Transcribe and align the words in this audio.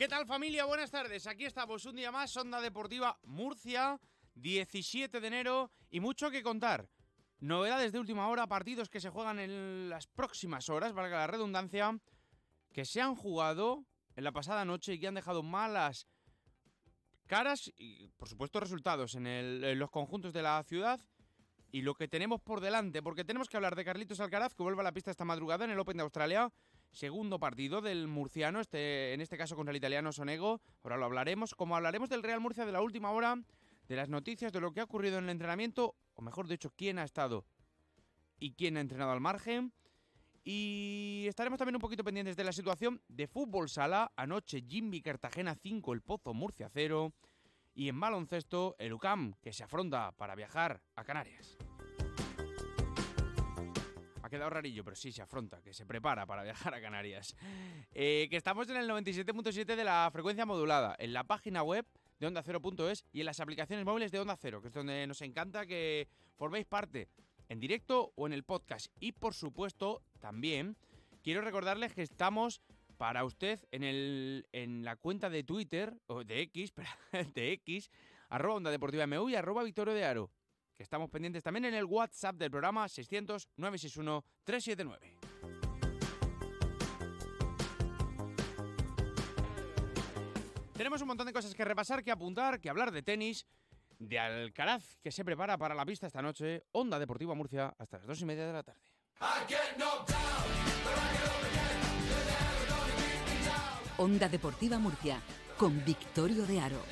¿Qué 0.00 0.08
tal 0.08 0.24
familia? 0.24 0.64
Buenas 0.64 0.90
tardes. 0.90 1.26
Aquí 1.26 1.44
estamos 1.44 1.84
un 1.84 1.94
día 1.94 2.10
más, 2.10 2.34
Onda 2.34 2.62
Deportiva 2.62 3.18
Murcia, 3.24 4.00
17 4.34 5.20
de 5.20 5.26
enero 5.26 5.70
y 5.90 6.00
mucho 6.00 6.30
que 6.30 6.42
contar. 6.42 6.88
Novedades 7.38 7.92
de 7.92 7.98
última 7.98 8.26
hora, 8.28 8.46
partidos 8.46 8.88
que 8.88 8.98
se 8.98 9.10
juegan 9.10 9.38
en 9.38 9.90
las 9.90 10.06
próximas 10.06 10.70
horas, 10.70 10.94
valga 10.94 11.18
la 11.18 11.26
redundancia, 11.26 12.00
que 12.72 12.86
se 12.86 13.02
han 13.02 13.14
jugado 13.14 13.84
en 14.16 14.24
la 14.24 14.32
pasada 14.32 14.64
noche 14.64 14.94
y 14.94 15.00
que 15.00 15.06
han 15.06 15.16
dejado 15.16 15.42
malas 15.42 16.06
caras 17.26 17.70
y 17.76 18.08
por 18.16 18.30
supuesto 18.30 18.58
resultados 18.58 19.16
en, 19.16 19.26
en 19.26 19.78
los 19.78 19.90
conjuntos 19.90 20.32
de 20.32 20.40
la 20.40 20.62
ciudad 20.62 20.98
y 21.72 21.82
lo 21.82 21.94
que 21.94 22.08
tenemos 22.08 22.40
por 22.40 22.62
delante, 22.62 23.02
porque 23.02 23.26
tenemos 23.26 23.50
que 23.50 23.58
hablar 23.58 23.76
de 23.76 23.84
Carlitos 23.84 24.20
Alcaraz, 24.20 24.54
que 24.54 24.62
vuelve 24.62 24.80
a 24.80 24.84
la 24.84 24.92
pista 24.92 25.10
esta 25.10 25.26
madrugada 25.26 25.66
en 25.66 25.72
el 25.72 25.78
Open 25.78 25.98
de 25.98 26.04
Australia, 26.04 26.50
segundo 26.92 27.38
partido 27.38 27.80
del 27.80 28.08
murciano, 28.08 28.60
este, 28.60 29.14
en 29.14 29.20
este 29.20 29.38
caso 29.38 29.56
contra 29.56 29.70
el 29.70 29.76
italiano 29.76 30.12
Sonego. 30.12 30.60
Ahora 30.82 30.96
lo 30.96 31.06
hablaremos. 31.06 31.54
Como 31.54 31.76
hablaremos 31.76 32.08
del 32.08 32.22
Real 32.22 32.40
Murcia 32.40 32.66
de 32.66 32.72
la 32.72 32.82
última 32.82 33.10
hora, 33.10 33.36
de 33.88 33.96
las 33.96 34.08
noticias, 34.08 34.52
de 34.52 34.60
lo 34.60 34.72
que 34.72 34.80
ha 34.80 34.84
ocurrido 34.84 35.18
en 35.18 35.24
el 35.24 35.30
entrenamiento, 35.30 35.96
o 36.14 36.22
mejor 36.22 36.48
dicho, 36.48 36.72
quién 36.76 36.98
ha 36.98 37.04
estado 37.04 37.44
y 38.38 38.52
quién 38.52 38.76
ha 38.76 38.80
entrenado 38.80 39.12
al 39.12 39.20
margen. 39.20 39.72
Y 40.42 41.26
estaremos 41.28 41.58
también 41.58 41.76
un 41.76 41.80
poquito 41.80 42.02
pendientes 42.02 42.36
de 42.36 42.44
la 42.44 42.52
situación 42.52 43.02
de 43.08 43.26
fútbol 43.26 43.68
sala. 43.68 44.12
Anoche 44.16 44.64
Jimmy 44.66 45.02
Cartagena 45.02 45.54
5, 45.54 45.92
el 45.92 46.02
Pozo 46.02 46.34
Murcia 46.34 46.68
0. 46.72 47.12
Y 47.74 47.88
en 47.88 48.00
baloncesto, 48.00 48.74
el 48.78 48.92
UCAM, 48.92 49.34
que 49.42 49.52
se 49.52 49.64
afronta 49.64 50.12
para 50.12 50.34
viajar 50.34 50.82
a 50.96 51.04
Canarias. 51.04 51.56
Ha 54.30 54.38
quedado 54.38 54.50
rarillo, 54.50 54.84
pero 54.84 54.94
sí 54.94 55.10
se 55.10 55.22
afronta, 55.22 55.60
que 55.60 55.74
se 55.74 55.84
prepara 55.84 56.24
para 56.24 56.44
viajar 56.44 56.72
a 56.72 56.80
Canarias. 56.80 57.34
Eh, 57.90 58.28
que 58.30 58.36
estamos 58.36 58.68
en 58.68 58.76
el 58.76 58.88
97.7 58.88 59.74
de 59.74 59.82
la 59.82 60.08
frecuencia 60.12 60.46
modulada, 60.46 60.94
en 61.00 61.12
la 61.12 61.24
página 61.24 61.64
web 61.64 61.84
de 62.20 62.28
Onda 62.28 62.40
Cero.es 62.44 63.04
y 63.12 63.18
en 63.18 63.26
las 63.26 63.40
aplicaciones 63.40 63.84
móviles 63.84 64.12
de 64.12 64.20
Onda 64.20 64.36
Cero, 64.36 64.62
que 64.62 64.68
es 64.68 64.72
donde 64.72 65.04
nos 65.08 65.20
encanta 65.22 65.66
que 65.66 66.06
forméis 66.36 66.64
parte 66.64 67.08
en 67.48 67.58
directo 67.58 68.12
o 68.14 68.28
en 68.28 68.32
el 68.32 68.44
podcast. 68.44 68.86
Y 69.00 69.10
por 69.10 69.34
supuesto, 69.34 70.00
también 70.20 70.76
quiero 71.24 71.40
recordarles 71.40 71.92
que 71.92 72.02
estamos 72.02 72.62
para 72.98 73.24
usted 73.24 73.58
en, 73.72 73.82
el, 73.82 74.46
en 74.52 74.84
la 74.84 74.94
cuenta 74.94 75.28
de 75.28 75.42
Twitter, 75.42 75.98
o 76.06 76.22
de 76.22 76.42
X, 76.42 76.72
de 77.34 77.52
X, 77.54 77.90
arroba 78.28 78.54
Onda 78.54 78.70
Deportiva 78.70 79.08
MU 79.08 79.28
y 79.28 79.34
arroba 79.34 79.64
Victorio 79.64 79.92
de 79.92 80.04
Aro 80.04 80.30
que 80.80 80.84
estamos 80.84 81.10
pendientes 81.10 81.42
también 81.42 81.66
en 81.66 81.74
el 81.74 81.84
WhatsApp 81.84 82.36
del 82.36 82.50
programa 82.50 82.86
600-961-379. 82.86 84.98
Tenemos 90.72 91.02
un 91.02 91.08
montón 91.08 91.26
de 91.26 91.34
cosas 91.34 91.54
que 91.54 91.66
repasar, 91.66 92.02
que 92.02 92.10
apuntar, 92.10 92.62
que 92.62 92.70
hablar 92.70 92.92
de 92.92 93.02
tenis, 93.02 93.46
de 93.98 94.18
Alcaraz, 94.18 94.96
que 95.02 95.12
se 95.12 95.22
prepara 95.22 95.58
para 95.58 95.74
la 95.74 95.84
pista 95.84 96.06
esta 96.06 96.22
noche, 96.22 96.64
Onda 96.72 96.98
Deportiva 96.98 97.34
Murcia, 97.34 97.74
hasta 97.76 97.98
las 97.98 98.06
dos 98.06 98.18
y 98.22 98.24
media 98.24 98.46
de 98.46 98.52
la 98.54 98.62
tarde. 98.62 98.80
Onda 103.98 104.30
Deportiva 104.30 104.78
Murcia, 104.78 105.20
con 105.58 105.84
Victorio 105.84 106.46
de 106.46 106.58
Aro. 106.58 106.82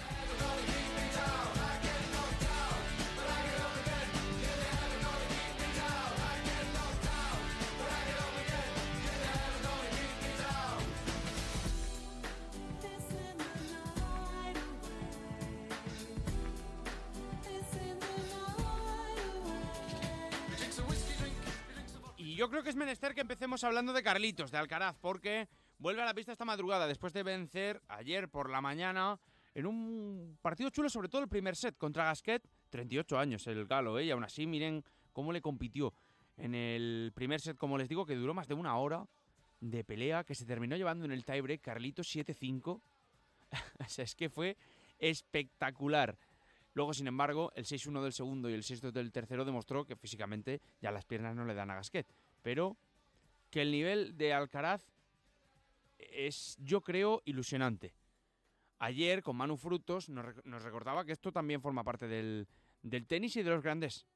Que 22.88 23.21
empecemos 23.21 23.62
hablando 23.65 23.93
de 23.93 24.03
Carlitos, 24.03 24.50
de 24.50 24.56
Alcaraz, 24.56 24.97
porque 24.99 25.47
vuelve 25.78 26.00
a 26.00 26.06
la 26.06 26.15
pista 26.15 26.32
esta 26.32 26.47
madrugada 26.47 26.87
después 26.87 27.12
de 27.12 27.22
vencer 27.22 27.82
ayer 27.87 28.31
por 28.31 28.49
la 28.49 28.62
mañana 28.62 29.21
en 29.54 29.66
un 29.66 30.38
partido 30.41 30.71
chulo, 30.71 30.88
sobre 30.88 31.10
todo 31.10 31.21
el 31.21 31.28
primer 31.28 31.54
set 31.54 31.76
contra 31.76 32.04
Gasquet. 32.04 32.43
38 32.71 33.19
años 33.19 33.47
el 33.47 33.66
galo, 33.66 33.99
¿eh? 33.99 34.06
y 34.06 34.10
aún 34.10 34.25
así 34.25 34.47
miren 34.47 34.82
cómo 35.12 35.32
le 35.32 35.43
compitió 35.43 35.93
en 36.38 36.54
el 36.54 37.12
primer 37.15 37.43
set, 37.43 37.59
como 37.59 37.76
les 37.76 37.91
digo, 37.91 38.06
que 38.06 38.15
duró 38.15 38.32
más 38.32 38.49
de 38.49 38.54
una 38.54 38.75
hora 38.78 39.06
de 39.60 39.84
pelea, 39.84 40.25
que 40.25 40.34
se 40.34 40.47
terminó 40.47 40.75
llevando 40.75 41.05
en 41.05 41.12
el 41.12 41.26
tiebreak 41.26 41.60
Carlitos 41.60 42.15
7-5. 42.16 42.65
o 42.70 43.84
sea, 43.87 44.05
es 44.05 44.15
que 44.15 44.31
fue 44.31 44.56
espectacular. 44.99 46.16
Luego, 46.72 46.94
sin 46.94 47.06
embargo, 47.06 47.53
el 47.55 47.66
6-1 47.66 48.03
del 48.03 48.15
segundo 48.15 48.49
y 48.49 48.55
el 48.55 48.62
6-2 48.62 48.93
del 48.93 49.12
tercero 49.12 49.44
demostró 49.44 49.84
que 49.84 49.94
físicamente 49.94 50.62
ya 50.81 50.91
las 50.91 51.05
piernas 51.05 51.37
no 51.37 51.44
le 51.44 51.55
dan 51.55 51.70
a 51.70 51.75
Gasquet 51.75 52.06
pero 52.43 52.76
que 53.50 53.62
el 53.62 53.71
nivel 53.71 54.16
de 54.16 54.32
Alcaraz 54.32 54.84
es, 55.99 56.56
yo 56.60 56.82
creo, 56.82 57.22
ilusionante. 57.25 57.94
Ayer, 58.78 59.22
con 59.22 59.37
Manu 59.37 59.56
Frutos, 59.56 60.09
nos, 60.09 60.62
recordaba 60.62 61.04
que 61.04 61.12
esto 61.12 61.32
también 61.32 61.60
forma 61.60 61.82
parte 61.82 62.06
del, 62.06 62.47
tenis 63.06 63.37
y 63.37 63.43
de 63.43 63.50
los 63.50 63.62
grandes. 63.62 64.06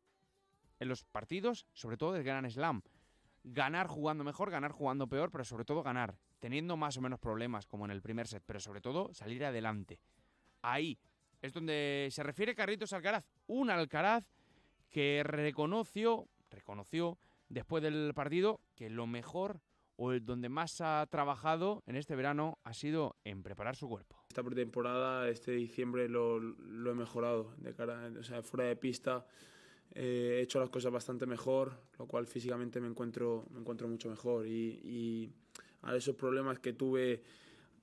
En 0.78 0.88
los 0.88 1.04
partidos, 1.04 1.66
sobre 1.72 1.96
todo 1.96 2.12
del 2.12 2.22
Gran 2.22 2.48
Slam. 2.50 2.82
Ganar 3.44 3.88
jugando 3.88 4.22
mejor, 4.22 4.50
ganar 4.50 4.70
jugando 4.70 5.08
peor, 5.08 5.30
pero 5.30 5.44
sobre 5.44 5.64
todo 5.64 5.82
ganar. 5.82 6.16
Teniendo 6.38 6.76
más 6.76 6.96
o 6.96 7.00
menos 7.00 7.18
problemas, 7.18 7.66
como 7.66 7.84
en 7.84 7.90
el 7.90 8.02
primer 8.02 8.28
set, 8.28 8.42
pero 8.46 8.60
sobre 8.60 8.80
todo 8.80 9.12
salir 9.14 9.44
adelante. 9.44 9.98
Ahí 10.62 10.98
es 11.40 11.52
donde 11.52 12.08
se 12.12 12.22
refiere 12.22 12.54
Carritos 12.54 12.92
Alcaraz. 12.92 13.24
Un 13.48 13.68
Alcaraz 13.70 14.24
que 14.90 15.22
reconoció, 15.24 16.28
reconoció 16.50 17.18
después 17.52 17.82
del 17.82 18.12
partido 18.14 18.60
que 18.74 18.90
lo 18.90 19.06
mejor 19.06 19.60
o 19.96 20.12
el 20.12 20.24
donde 20.24 20.48
más 20.48 20.80
ha 20.80 21.06
trabajado 21.10 21.82
en 21.86 21.96
este 21.96 22.16
verano 22.16 22.58
ha 22.64 22.72
sido 22.72 23.16
en 23.24 23.42
preparar 23.42 23.76
su 23.76 23.88
cuerpo. 23.88 24.24
Esta 24.28 24.42
pretemporada, 24.42 25.28
este 25.28 25.52
diciembre 25.52 26.08
lo, 26.08 26.38
he 26.38 26.94
mejorado, 26.94 27.54
de 27.58 27.74
cara, 27.74 28.10
o 28.18 28.22
sea, 28.22 28.42
fuera 28.42 28.68
de 28.68 28.76
pista 28.76 29.26
eh, 29.94 30.38
he 30.38 30.42
hecho 30.42 30.58
las 30.58 30.70
cosas 30.70 30.90
bastante 30.90 31.26
mejor, 31.26 31.78
lo 31.98 32.06
cual 32.06 32.26
físicamente 32.26 32.80
me 32.80 32.88
encuentro, 32.88 33.46
mucho 33.86 34.08
mejor 34.08 34.46
y, 34.46 35.30
a 35.82 35.94
esos 35.94 36.16
problemas 36.16 36.58
que 36.60 36.72
tuve 36.72 37.22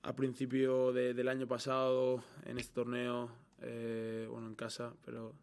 a 0.02 0.16
principio 0.16 0.92
del 0.92 1.28
año 1.28 1.46
pasado 1.46 2.24
en 2.46 2.58
este 2.58 2.72
torneo, 2.72 3.30
eh, 3.60 4.26
bueno, 4.28 4.48
en 4.48 4.54
casa, 4.54 4.94
pero 5.04 5.34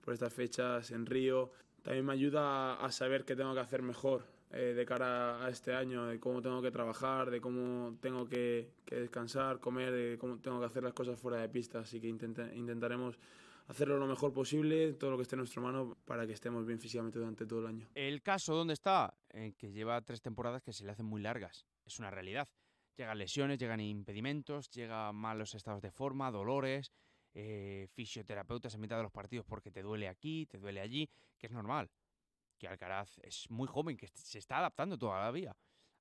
por 0.00 0.14
estas 0.14 0.32
fechas 0.32 0.90
en 0.90 1.04
Río, 1.04 1.52
también 1.86 2.04
me 2.04 2.14
ayuda 2.14 2.84
a, 2.84 2.90
saber 2.90 3.24
qué 3.24 3.36
tengo 3.36 3.54
que 3.54 3.60
hacer 3.60 3.80
mejor 3.80 4.26
eh, 4.50 4.74
de 4.74 4.84
cara 4.84 5.46
a 5.46 5.48
este 5.48 5.72
año, 5.72 6.06
de 6.06 6.18
cómo 6.18 6.42
tengo 6.42 6.60
que 6.60 6.72
trabajar, 6.72 7.30
de 7.30 7.40
cómo 7.40 7.96
tengo 8.00 8.28
que, 8.28 8.72
descansar, 8.86 9.60
comer, 9.60 9.92
de 9.92 10.18
cómo 10.18 10.38
tengo 10.38 10.58
que 10.58 10.66
hacer 10.66 10.82
las 10.82 10.92
cosas 10.94 11.16
fuera 11.16 11.40
de 11.40 11.48
pista. 11.48 11.78
Así 11.78 12.00
que 12.00 12.08
intentaremos 12.08 13.20
hacerlo 13.68 13.98
lo 13.98 14.08
mejor 14.08 14.32
posible, 14.32 14.94
todo 14.94 15.12
lo 15.12 15.16
que 15.16 15.22
esté 15.22 15.36
en 15.36 15.42
nuestra 15.42 15.62
mano, 15.62 15.96
para 16.04 16.26
que 16.26 16.32
estemos 16.32 16.66
bien 16.66 16.80
físicamente 16.80 17.20
durante 17.20 17.46
todo 17.46 17.60
el 17.60 17.66
año. 17.68 17.88
El 17.94 18.20
caso, 18.20 18.56
¿dónde 18.56 18.74
está? 18.74 19.14
En 19.28 19.52
que 19.52 19.70
lleva 19.70 20.02
tres 20.02 20.20
temporadas 20.20 20.64
que 20.64 20.72
se 20.72 20.84
le 20.84 20.90
hacen 20.90 21.06
muy 21.06 21.22
largas. 21.22 21.68
Es 21.84 22.00
una 22.00 22.10
realidad. 22.10 22.48
Llegan 22.96 23.16
lesiones, 23.16 23.60
llegan 23.60 23.78
impedimentos, 23.78 24.70
llegan 24.70 25.14
malos 25.14 25.54
estados 25.54 25.82
de 25.82 25.92
forma, 25.92 26.32
dolores 26.32 26.90
eh, 27.38 27.86
fisioterapeutas 27.92 28.74
en 28.74 28.80
mitad 28.80 28.96
de 28.96 29.02
los 29.02 29.12
partidos 29.12 29.44
porque 29.44 29.70
te 29.70 29.82
duele 29.82 30.08
aquí, 30.08 30.46
te 30.46 30.56
duele 30.56 30.80
allí, 30.80 31.06
que 31.36 31.48
es 31.48 31.52
normal. 31.52 31.90
Que 32.56 32.66
Alcaraz 32.66 33.18
es 33.18 33.50
muy 33.50 33.68
joven, 33.68 33.94
que 33.94 34.08
se 34.08 34.38
está 34.38 34.56
adaptando 34.56 34.96
todavía 34.96 35.54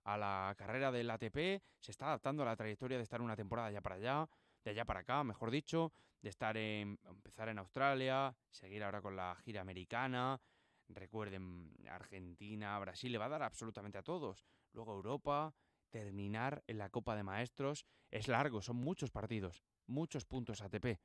a 0.06 0.18
la 0.18 0.56
carrera 0.58 0.94
del 0.94 1.10
ATP, 1.10 1.62
se 1.82 1.92
está 1.92 2.08
adaptando 2.08 2.44
a 2.44 2.46
la 2.46 2.56
trayectoria 2.56 2.96
de 2.96 3.04
estar 3.04 3.22
una 3.22 3.36
temporada 3.36 3.68
allá 3.68 3.82
para 3.82 3.96
allá, 3.96 4.30
de 4.64 4.72
allá 4.72 4.86
para 4.86 5.02
acá, 5.02 5.26
mejor 5.26 5.52
dicho, 5.52 5.92
de 6.22 6.30
estar 6.30 6.56
en, 6.56 6.98
empezar 7.04 7.50
en 7.50 7.60
Australia, 7.60 8.34
seguir 8.50 8.86
ahora 8.86 9.02
con 9.02 9.18
la 9.18 9.36
gira 9.44 9.60
americana, 9.60 10.40
recuerden 10.88 11.76
Argentina, 11.90 12.80
Brasil, 12.80 13.12
le 13.12 13.18
va 13.18 13.26
a 13.26 13.30
dar 13.30 13.44
absolutamente 13.44 13.98
a 13.98 14.04
todos. 14.04 14.46
Luego 14.72 14.94
Europa, 14.94 15.54
terminar 15.90 16.64
en 16.68 16.78
la 16.78 16.90
Copa 16.90 17.14
de 17.18 17.24
Maestros, 17.24 17.86
es 18.10 18.30
largo, 18.30 18.62
son 18.62 18.78
muchos 18.78 19.12
partidos, 19.12 19.62
muchos 19.88 20.24
puntos 20.24 20.62
ATP. 20.62 20.98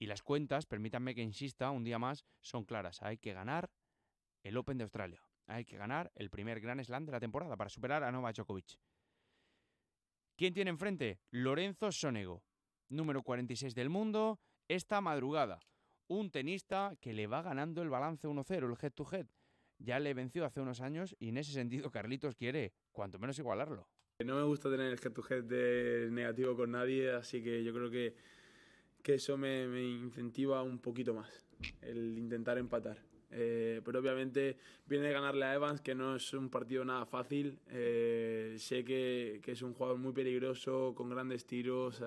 Y 0.00 0.06
las 0.06 0.22
cuentas, 0.22 0.64
permítanme 0.64 1.14
que 1.14 1.20
insista 1.20 1.70
un 1.70 1.84
día 1.84 1.98
más, 1.98 2.24
son 2.40 2.64
claras. 2.64 3.02
Hay 3.02 3.18
que 3.18 3.34
ganar 3.34 3.70
el 4.42 4.56
Open 4.56 4.78
de 4.78 4.84
Australia. 4.84 5.22
Hay 5.46 5.66
que 5.66 5.76
ganar 5.76 6.10
el 6.14 6.30
primer 6.30 6.58
Grand 6.60 6.82
Slam 6.82 7.04
de 7.04 7.12
la 7.12 7.20
temporada 7.20 7.54
para 7.54 7.68
superar 7.68 8.02
a 8.02 8.10
Novak 8.10 8.36
Djokovic. 8.36 8.78
¿Quién 10.36 10.54
tiene 10.54 10.70
enfrente? 10.70 11.20
Lorenzo 11.30 11.92
Sonego, 11.92 12.42
número 12.88 13.22
46 13.22 13.74
del 13.74 13.90
mundo, 13.90 14.40
esta 14.68 15.02
madrugada. 15.02 15.60
Un 16.08 16.30
tenista 16.30 16.96
que 16.98 17.12
le 17.12 17.26
va 17.26 17.42
ganando 17.42 17.82
el 17.82 17.90
balance 17.90 18.26
1-0, 18.26 18.70
el 18.70 18.78
head 18.82 18.92
to 18.92 19.06
head. 19.12 19.26
Ya 19.78 19.98
le 20.00 20.14
venció 20.14 20.46
hace 20.46 20.62
unos 20.62 20.80
años 20.80 21.14
y 21.18 21.28
en 21.28 21.36
ese 21.36 21.52
sentido 21.52 21.90
Carlitos 21.90 22.36
quiere, 22.36 22.72
cuanto 22.90 23.18
menos, 23.18 23.38
igualarlo. 23.38 23.86
No 24.24 24.36
me 24.36 24.44
gusta 24.44 24.70
tener 24.70 24.86
el 24.86 24.98
head 24.98 25.12
to 25.12 25.22
head 25.28 26.10
negativo 26.10 26.56
con 26.56 26.70
nadie, 26.70 27.10
así 27.10 27.42
que 27.42 27.62
yo 27.62 27.74
creo 27.74 27.90
que, 27.90 28.14
que 29.02 29.14
eso 29.14 29.36
me, 29.36 29.66
me 29.66 29.82
incentiva 29.82 30.62
un 30.62 30.78
poquito 30.78 31.14
más, 31.14 31.46
el 31.82 32.18
intentar 32.18 32.58
empatar. 32.58 33.10
Eh, 33.32 33.80
pero 33.84 34.00
obviamente 34.00 34.56
viene 34.86 35.06
de 35.06 35.12
ganarle 35.12 35.44
a 35.44 35.54
Evans, 35.54 35.80
que 35.80 35.94
no 35.94 36.16
es 36.16 36.32
un 36.34 36.50
partido 36.50 36.84
nada 36.84 37.06
fácil. 37.06 37.58
Eh, 37.68 38.56
sé 38.58 38.84
que, 38.84 39.40
es 39.44 39.62
un 39.62 39.74
jugador 39.74 39.98
muy 39.98 40.12
peligroso, 40.12 40.94
con 40.94 41.08
grandes 41.08 41.46
tiros. 41.46 42.02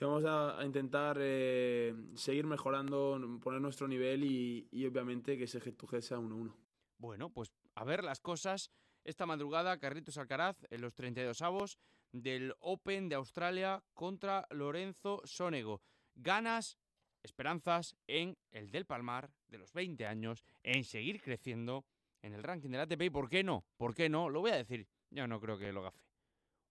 Vamos 0.00 0.24
a, 0.26 0.58
intentar 0.64 1.16
eh, 1.20 1.94
seguir 2.14 2.46
mejorando, 2.46 3.18
poner 3.42 3.60
nuestro 3.60 3.88
nivel 3.88 4.24
y, 4.24 4.86
obviamente 4.86 5.36
que 5.36 5.44
ese 5.44 5.58
head 5.58 5.74
to 5.74 5.88
head 5.90 6.02
sea 6.02 6.18
1-1. 6.18 6.52
Bueno, 6.98 7.30
pues 7.30 7.52
a 7.74 7.84
ver 7.84 8.04
las 8.04 8.20
cosas. 8.20 8.70
Esta 9.04 9.24
madrugada, 9.24 9.78
Carritos 9.78 10.18
Alcaraz 10.18 10.56
en 10.68 10.80
los 10.80 10.92
32 10.94 11.40
avos 11.40 11.78
del 12.12 12.54
Open 12.58 13.08
de 13.08 13.14
Australia 13.14 13.84
contra 13.94 14.46
Lorenzo 14.50 15.22
Sonego. 15.24 15.80
Ganas, 16.16 16.78
esperanzas 17.22 17.96
en 18.06 18.36
el 18.50 18.70
del 18.70 18.86
Palmar 18.86 19.30
de 19.48 19.58
los 19.58 19.72
20 19.72 20.06
años, 20.06 20.42
en 20.62 20.84
seguir 20.84 21.20
creciendo 21.20 21.84
en 22.22 22.32
el 22.32 22.42
ranking 22.42 22.70
del 22.70 22.80
ATP. 22.80 23.02
¿Y 23.02 23.10
por 23.10 23.28
qué 23.28 23.44
no? 23.44 23.64
¿Por 23.76 23.94
qué 23.94 24.08
no? 24.08 24.28
Lo 24.28 24.40
voy 24.40 24.50
a 24.50 24.56
decir. 24.56 24.88
Yo 25.10 25.26
no 25.26 25.40
creo 25.40 25.58
que 25.58 25.72
lo 25.72 25.82
gafe. 25.82 26.00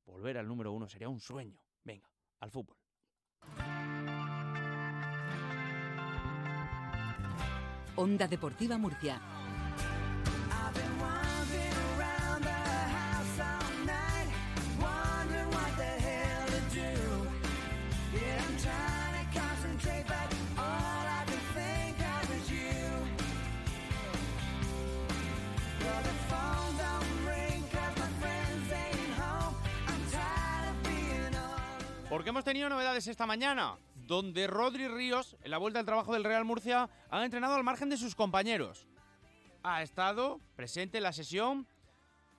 Volver 0.06 0.38
al 0.38 0.47
número 0.47 0.71
uno 0.71 0.88
sería 0.88 1.09
un 1.09 1.19
sueño. 1.19 1.59
Venga, 1.83 2.09
al 2.39 2.51
fútbol. 2.51 2.77
Onda 7.95 8.27
Deportiva 8.27 8.77
Murcia. 8.77 9.21
Porque 32.15 32.29
hemos 32.29 32.45
tenido 32.45 32.69
novedades 32.69 33.07
esta 33.07 33.25
mañana, 33.25 33.77
donde 33.94 34.47
Rodri 34.47 34.88
Ríos, 34.88 35.35
en 35.44 35.51
la 35.51 35.57
vuelta 35.57 35.81
al 35.81 35.85
trabajo 35.85 36.13
del 36.13 36.23
Real 36.23 36.45
Murcia, 36.45 36.89
ha 37.09 37.25
entrenado 37.25 37.56
al 37.56 37.65
margen 37.65 37.89
de 37.89 37.97
sus 37.97 38.15
compañeros. 38.15 38.88
Ha 39.63 39.83
estado 39.83 40.39
presente 40.56 40.95
en 40.95 41.03
la 41.03 41.12
sesión 41.12 41.67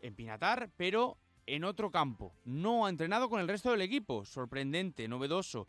en 0.01 0.15
Pinatar, 0.15 0.71
pero 0.79 1.19
en 1.45 1.63
otro 1.63 1.91
campo. 1.91 2.33
No 2.47 2.87
ha 2.87 2.89
entrenado 2.89 3.29
con 3.29 3.39
el 3.39 3.49
resto 3.49 3.71
del 3.71 3.83
equipo. 3.83 4.25
Sorprendente, 4.25 5.09
novedoso. 5.09 5.69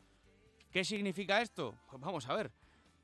¿Qué 0.71 0.85
significa 0.85 1.41
esto? 1.41 1.75
Pues 1.91 2.01
vamos 2.01 2.29
a 2.29 2.33
ver. 2.33 2.49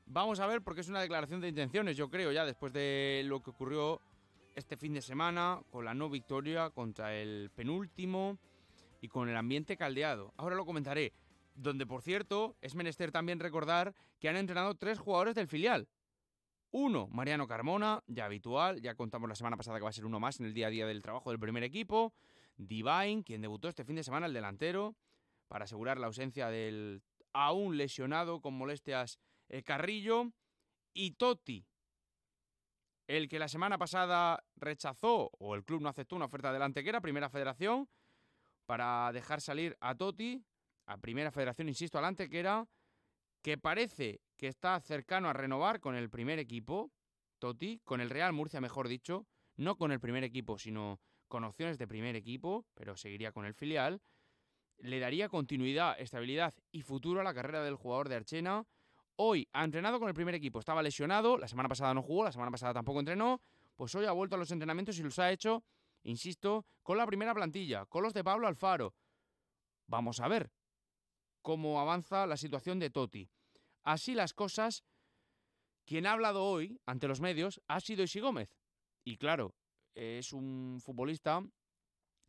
Vamos 0.06 0.40
a 0.40 0.46
ver 0.46 0.62
porque 0.62 0.80
es 0.80 0.88
una 0.88 1.02
declaración 1.02 1.38
de 1.38 1.48
intenciones, 1.48 1.98
yo 1.98 2.08
creo, 2.08 2.32
ya 2.32 2.46
después 2.46 2.72
de 2.72 3.20
lo 3.26 3.42
que 3.42 3.50
ocurrió 3.50 4.00
este 4.54 4.78
fin 4.78 4.94
de 4.94 5.02
semana 5.02 5.60
con 5.70 5.84
la 5.84 5.92
no 5.92 6.08
victoria 6.08 6.70
contra 6.70 7.14
el 7.14 7.50
penúltimo 7.54 8.38
y 9.04 9.08
con 9.08 9.28
el 9.28 9.36
ambiente 9.36 9.76
caldeado. 9.76 10.32
Ahora 10.38 10.56
lo 10.56 10.64
comentaré. 10.64 11.12
Donde, 11.54 11.84
por 11.86 12.00
cierto, 12.00 12.56
es 12.62 12.74
menester 12.74 13.12
también 13.12 13.38
recordar 13.38 13.94
que 14.18 14.30
han 14.30 14.36
entrenado 14.36 14.76
tres 14.76 14.98
jugadores 14.98 15.34
del 15.34 15.46
filial. 15.46 15.88
Uno, 16.70 17.06
Mariano 17.08 17.46
Carmona, 17.46 18.02
ya 18.06 18.24
habitual, 18.24 18.80
ya 18.80 18.94
contamos 18.94 19.28
la 19.28 19.34
semana 19.34 19.58
pasada 19.58 19.76
que 19.76 19.84
va 19.84 19.90
a 19.90 19.92
ser 19.92 20.06
uno 20.06 20.20
más 20.20 20.40
en 20.40 20.46
el 20.46 20.54
día 20.54 20.68
a 20.68 20.70
día 20.70 20.86
del 20.86 21.02
trabajo 21.02 21.28
del 21.28 21.38
primer 21.38 21.62
equipo. 21.64 22.14
Divine, 22.56 23.22
quien 23.24 23.42
debutó 23.42 23.68
este 23.68 23.84
fin 23.84 23.96
de 23.96 24.04
semana, 24.04 24.24
el 24.24 24.32
delantero, 24.32 24.96
para 25.48 25.64
asegurar 25.64 25.98
la 25.98 26.06
ausencia 26.06 26.48
del 26.48 27.02
aún 27.34 27.76
lesionado 27.76 28.40
con 28.40 28.54
molestias 28.54 29.18
eh, 29.50 29.62
Carrillo. 29.62 30.32
Y 30.94 31.10
Totti, 31.10 31.66
el 33.06 33.28
que 33.28 33.38
la 33.38 33.48
semana 33.48 33.76
pasada 33.76 34.42
rechazó, 34.56 35.30
o 35.38 35.54
el 35.54 35.62
club 35.62 35.82
no 35.82 35.90
aceptó 35.90 36.16
una 36.16 36.24
oferta 36.24 36.54
de 36.54 36.88
era 36.88 37.02
primera 37.02 37.28
federación, 37.28 37.86
para 38.66 39.10
dejar 39.12 39.40
salir 39.40 39.76
a 39.80 39.94
Totti, 39.94 40.44
a 40.86 40.96
Primera 40.98 41.30
Federación, 41.30 41.68
insisto, 41.68 41.98
al 41.98 42.04
Antequera, 42.04 42.66
que 43.42 43.58
parece 43.58 44.20
que 44.36 44.48
está 44.48 44.80
cercano 44.80 45.28
a 45.28 45.32
renovar 45.32 45.80
con 45.80 45.94
el 45.94 46.10
primer 46.10 46.38
equipo, 46.38 46.90
Totti, 47.38 47.80
con 47.84 48.00
el 48.00 48.10
Real 48.10 48.32
Murcia, 48.32 48.60
mejor 48.60 48.88
dicho, 48.88 49.26
no 49.56 49.76
con 49.76 49.92
el 49.92 50.00
primer 50.00 50.24
equipo, 50.24 50.58
sino 50.58 51.00
con 51.28 51.44
opciones 51.44 51.78
de 51.78 51.86
primer 51.86 52.16
equipo, 52.16 52.66
pero 52.74 52.96
seguiría 52.96 53.32
con 53.32 53.44
el 53.44 53.54
filial, 53.54 54.00
le 54.78 54.98
daría 54.98 55.28
continuidad, 55.28 55.98
estabilidad 56.00 56.54
y 56.72 56.82
futuro 56.82 57.20
a 57.20 57.24
la 57.24 57.34
carrera 57.34 57.62
del 57.62 57.76
jugador 57.76 58.08
de 58.08 58.16
Archena. 58.16 58.64
Hoy 59.16 59.48
ha 59.52 59.64
entrenado 59.64 60.00
con 60.00 60.08
el 60.08 60.14
primer 60.14 60.34
equipo, 60.34 60.58
estaba 60.58 60.82
lesionado, 60.82 61.38
la 61.38 61.48
semana 61.48 61.68
pasada 61.68 61.94
no 61.94 62.02
jugó, 62.02 62.24
la 62.24 62.32
semana 62.32 62.50
pasada 62.50 62.74
tampoco 62.74 62.98
entrenó, 62.98 63.40
pues 63.76 63.94
hoy 63.94 64.06
ha 64.06 64.12
vuelto 64.12 64.36
a 64.36 64.38
los 64.38 64.50
entrenamientos 64.50 64.98
y 64.98 65.02
los 65.02 65.18
ha 65.18 65.30
hecho 65.30 65.62
insisto, 66.04 66.66
con 66.82 66.96
la 66.96 67.06
primera 67.06 67.34
plantilla, 67.34 67.86
con 67.86 68.02
los 68.02 68.14
de 68.14 68.24
Pablo 68.24 68.46
Alfaro. 68.46 68.94
Vamos 69.86 70.20
a 70.20 70.28
ver 70.28 70.52
cómo 71.42 71.80
avanza 71.80 72.26
la 72.26 72.36
situación 72.36 72.78
de 72.78 72.90
Totti. 72.90 73.28
Así 73.82 74.14
las 74.14 74.32
cosas, 74.32 74.84
quien 75.84 76.06
ha 76.06 76.12
hablado 76.12 76.44
hoy 76.44 76.80
ante 76.86 77.08
los 77.08 77.20
medios 77.20 77.60
ha 77.68 77.80
sido 77.80 78.02
Isi 78.02 78.20
Gómez. 78.20 78.56
Y 79.04 79.18
claro, 79.18 79.54
es 79.94 80.32
un 80.32 80.80
futbolista, 80.82 81.42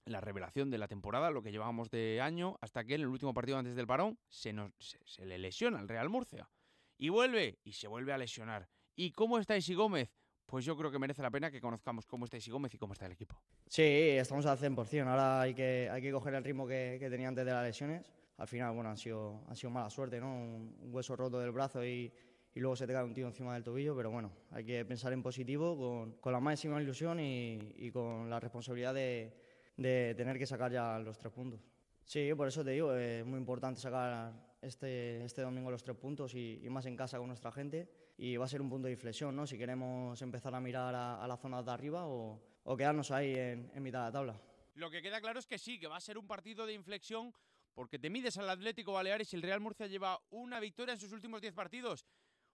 la 0.05 0.21
revelación 0.21 0.69
de 0.69 0.77
la 0.77 0.87
temporada, 0.87 1.31
lo 1.31 1.41
que 1.41 1.51
llevábamos 1.51 1.89
de 1.89 2.19
año, 2.21 2.57
hasta 2.61 2.83
que 2.83 2.95
en 2.95 3.01
el 3.01 3.07
último 3.07 3.33
partido 3.33 3.57
antes 3.57 3.75
del 3.75 3.87
parón 3.87 4.19
se, 4.29 4.51
nos, 4.53 4.73
se, 4.79 5.25
le 5.25 5.37
lesiona 5.37 5.79
al 5.79 5.87
Real 5.87 6.09
Murcia. 6.09 6.49
Y 6.97 7.09
vuelve, 7.09 7.59
y 7.63 7.73
se 7.73 7.87
vuelve 7.87 8.13
a 8.13 8.17
lesionar. 8.17 8.69
¿Y 8.95 9.11
cómo 9.11 9.39
está 9.39 9.57
Isi 9.57 9.73
Gómez? 9.73 10.11
Pues 10.45 10.63
yo 10.63 10.77
creo 10.77 10.91
que 10.91 10.99
merece 10.99 11.21
la 11.21 11.31
pena 11.31 11.49
que 11.49 11.59
conozcamos 11.59 12.05
cómo 12.05 12.25
está 12.25 12.37
Isi 12.37 12.51
Gómez 12.51 12.73
y 12.73 12.77
cómo 12.77 12.93
está 12.93 13.05
el 13.07 13.13
equipo. 13.13 13.35
Sí, 13.67 13.81
estamos 13.83 14.45
al 14.45 14.57
100%. 14.57 15.07
Ahora 15.07 15.41
hay 15.41 15.53
que, 15.53 15.89
hay 15.91 16.01
que 16.01 16.11
coger 16.11 16.35
el 16.35 16.43
ritmo 16.43 16.67
que, 16.67 17.05
tenía 17.09 17.27
antes 17.27 17.45
de 17.45 17.51
las 17.51 17.63
lesiones. 17.63 18.11
Al 18.37 18.47
final, 18.47 18.73
bueno, 18.73 18.89
han 18.89 18.97
sido, 18.97 19.43
han 19.47 19.55
sido 19.55 19.71
mala 19.71 19.89
suerte, 19.89 20.19
¿no? 20.19 20.27
Un, 20.27 20.75
hueso 20.91 21.15
roto 21.15 21.39
del 21.39 21.51
brazo 21.51 21.83
y, 21.83 22.11
y, 22.53 22.59
luego 22.59 22.75
se 22.75 22.85
te 22.85 22.93
cae 22.93 23.03
un 23.03 23.13
tío 23.13 23.27
encima 23.27 23.53
del 23.53 23.63
tobillo, 23.63 23.95
pero 23.95 24.11
bueno, 24.11 24.31
hay 24.51 24.65
que 24.65 24.85
pensar 24.85 25.13
en 25.13 25.23
positivo, 25.23 25.77
con, 25.77 26.13
con 26.19 26.33
la 26.33 26.39
máxima 26.39 26.81
ilusión 26.81 27.19
y, 27.19 27.73
y, 27.77 27.91
con 27.91 28.29
la 28.29 28.39
responsabilidad 28.39 28.93
de, 28.93 29.33
de 29.77 30.13
tener 30.15 30.37
que 30.37 30.45
sacar 30.45 30.71
ya 30.71 30.99
los 30.99 31.17
tres 31.17 31.33
puntos. 31.33 31.61
Sí, 32.03 32.31
por 32.35 32.47
eso 32.47 32.63
te 32.63 32.71
digo, 32.71 32.93
es 32.93 33.25
muy 33.25 33.39
importante 33.39 33.79
sacar 33.79 34.31
este, 34.61 35.23
este 35.23 35.41
domingo 35.41 35.71
los 35.71 35.83
tres 35.83 35.97
puntos 35.97 36.35
y 36.35 36.61
más 36.69 36.85
en 36.85 36.95
casa 36.95 37.17
con 37.17 37.27
nuestra 37.27 37.51
gente 37.51 37.89
y 38.17 38.37
va 38.37 38.45
a 38.45 38.47
ser 38.47 38.61
un 38.61 38.69
punto 38.69 38.87
de 38.87 38.93
inflexión, 38.93 39.35
¿no? 39.35 39.45
Si 39.45 39.57
queremos 39.57 40.21
empezar 40.21 40.53
a 40.55 40.59
mirar 40.59 40.95
a, 40.95 41.27
la 41.27 41.37
zona 41.37 41.61
de 41.61 41.71
arriba 41.71 42.05
o, 42.05 42.39
quedarnos 42.77 43.11
ahí 43.11 43.33
en, 43.35 43.83
mitad 43.83 43.99
de 43.99 44.05
la 44.05 44.11
tabla. 44.11 44.41
Lo 44.75 44.89
que 44.89 45.01
queda 45.01 45.21
claro 45.21 45.39
es 45.39 45.47
que 45.47 45.57
sí, 45.57 45.79
que 45.79 45.87
va 45.87 45.97
a 45.97 46.01
ser 46.01 46.17
un 46.17 46.27
partido 46.27 46.65
de 46.65 46.73
inflexión 46.73 47.33
porque 47.73 47.99
te 47.99 48.09
mides 48.09 48.37
al 48.37 48.49
Atlético 48.49 48.93
Baleares 48.93 49.31
y 49.33 49.35
el 49.35 49.41
Real 49.41 49.59
Murcia 49.59 49.87
lleva 49.87 50.19
una 50.29 50.59
victoria 50.59 50.93
en 50.93 50.99
sus 50.99 51.11
últimos 51.11 51.41
10 51.41 51.53
partidos. 51.53 52.05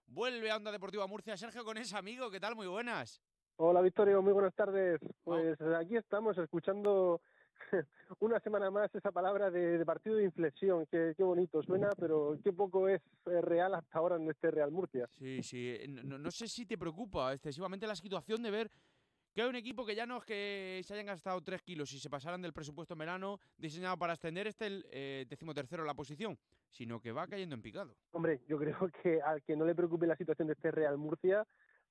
Vuelve 0.06 0.50
a 0.50 0.56
Onda 0.56 0.72
Deportiva 0.72 1.06
Murcia. 1.06 1.36
Sergio 1.36 1.64
con 1.64 1.78
ese 1.78 1.96
amigo, 1.96 2.30
¿qué 2.30 2.40
tal? 2.40 2.56
Muy 2.56 2.66
buenas. 2.66 3.22
Hola 3.56 3.80
Victorio, 3.80 4.20
muy 4.20 4.32
buenas 4.32 4.54
tardes. 4.54 5.00
Pues 5.22 5.60
aquí 5.60 5.96
estamos 5.96 6.36
escuchando 6.38 7.20
una 8.20 8.40
semana 8.40 8.70
más 8.70 8.94
esa 8.94 9.10
palabra 9.10 9.50
de, 9.50 9.84
partido 9.84 10.16
de 10.16 10.24
inflexión, 10.24 10.86
qué, 10.86 11.14
bonito 11.18 11.62
suena, 11.62 11.90
pero 11.98 12.38
qué 12.42 12.52
poco 12.52 12.88
es 12.88 13.00
eh, 13.26 13.40
real 13.40 13.74
hasta 13.74 13.98
ahora 13.98 14.16
en 14.16 14.28
este 14.28 14.50
Real 14.50 14.70
Murcia. 14.70 15.08
Sí, 15.18 15.42
sí, 15.42 15.70
eh, 15.70 15.86
no, 15.88 16.30
sé 16.30 16.48
si 16.48 16.66
te 16.66 16.78
preocupa 16.78 17.32
excesivamente 17.32 17.86
la 17.86 17.96
situación 17.96 18.42
de 18.42 18.50
ver 18.50 18.70
que 19.34 19.42
hay 19.42 19.48
un 19.48 19.56
equipo 19.56 19.86
que 19.86 19.94
ya 19.94 20.04
no 20.04 20.18
es 20.18 20.24
que 20.24 20.82
se 20.84 20.92
hayan 20.92 21.06
gastado 21.06 21.40
3 21.40 21.62
kilos 21.62 21.92
y 21.94 21.98
se 21.98 22.10
pasaran 22.10 22.42
del 22.42 22.52
presupuesto 22.52 22.94
en 22.94 22.98
verano 22.98 23.40
diseñado 23.56 23.96
para 23.96 24.12
extender 24.12 24.46
este 24.46 24.66
el 24.66 24.86
eh, 24.90 25.26
decimotercero 25.28 25.84
la 25.84 25.94
posición, 25.94 26.38
sino 26.70 27.00
que 27.00 27.12
va 27.12 27.26
cayendo 27.26 27.54
en 27.54 27.62
picado. 27.62 27.96
Hombre, 28.10 28.42
yo 28.46 28.58
creo 28.58 28.76
que 29.02 29.22
al 29.22 29.42
que 29.42 29.56
no 29.56 29.64
le 29.64 29.74
preocupe 29.74 30.06
la 30.06 30.16
situación 30.16 30.48
de 30.48 30.54
este 30.54 30.70
Real 30.70 30.98
Murcia, 30.98 31.46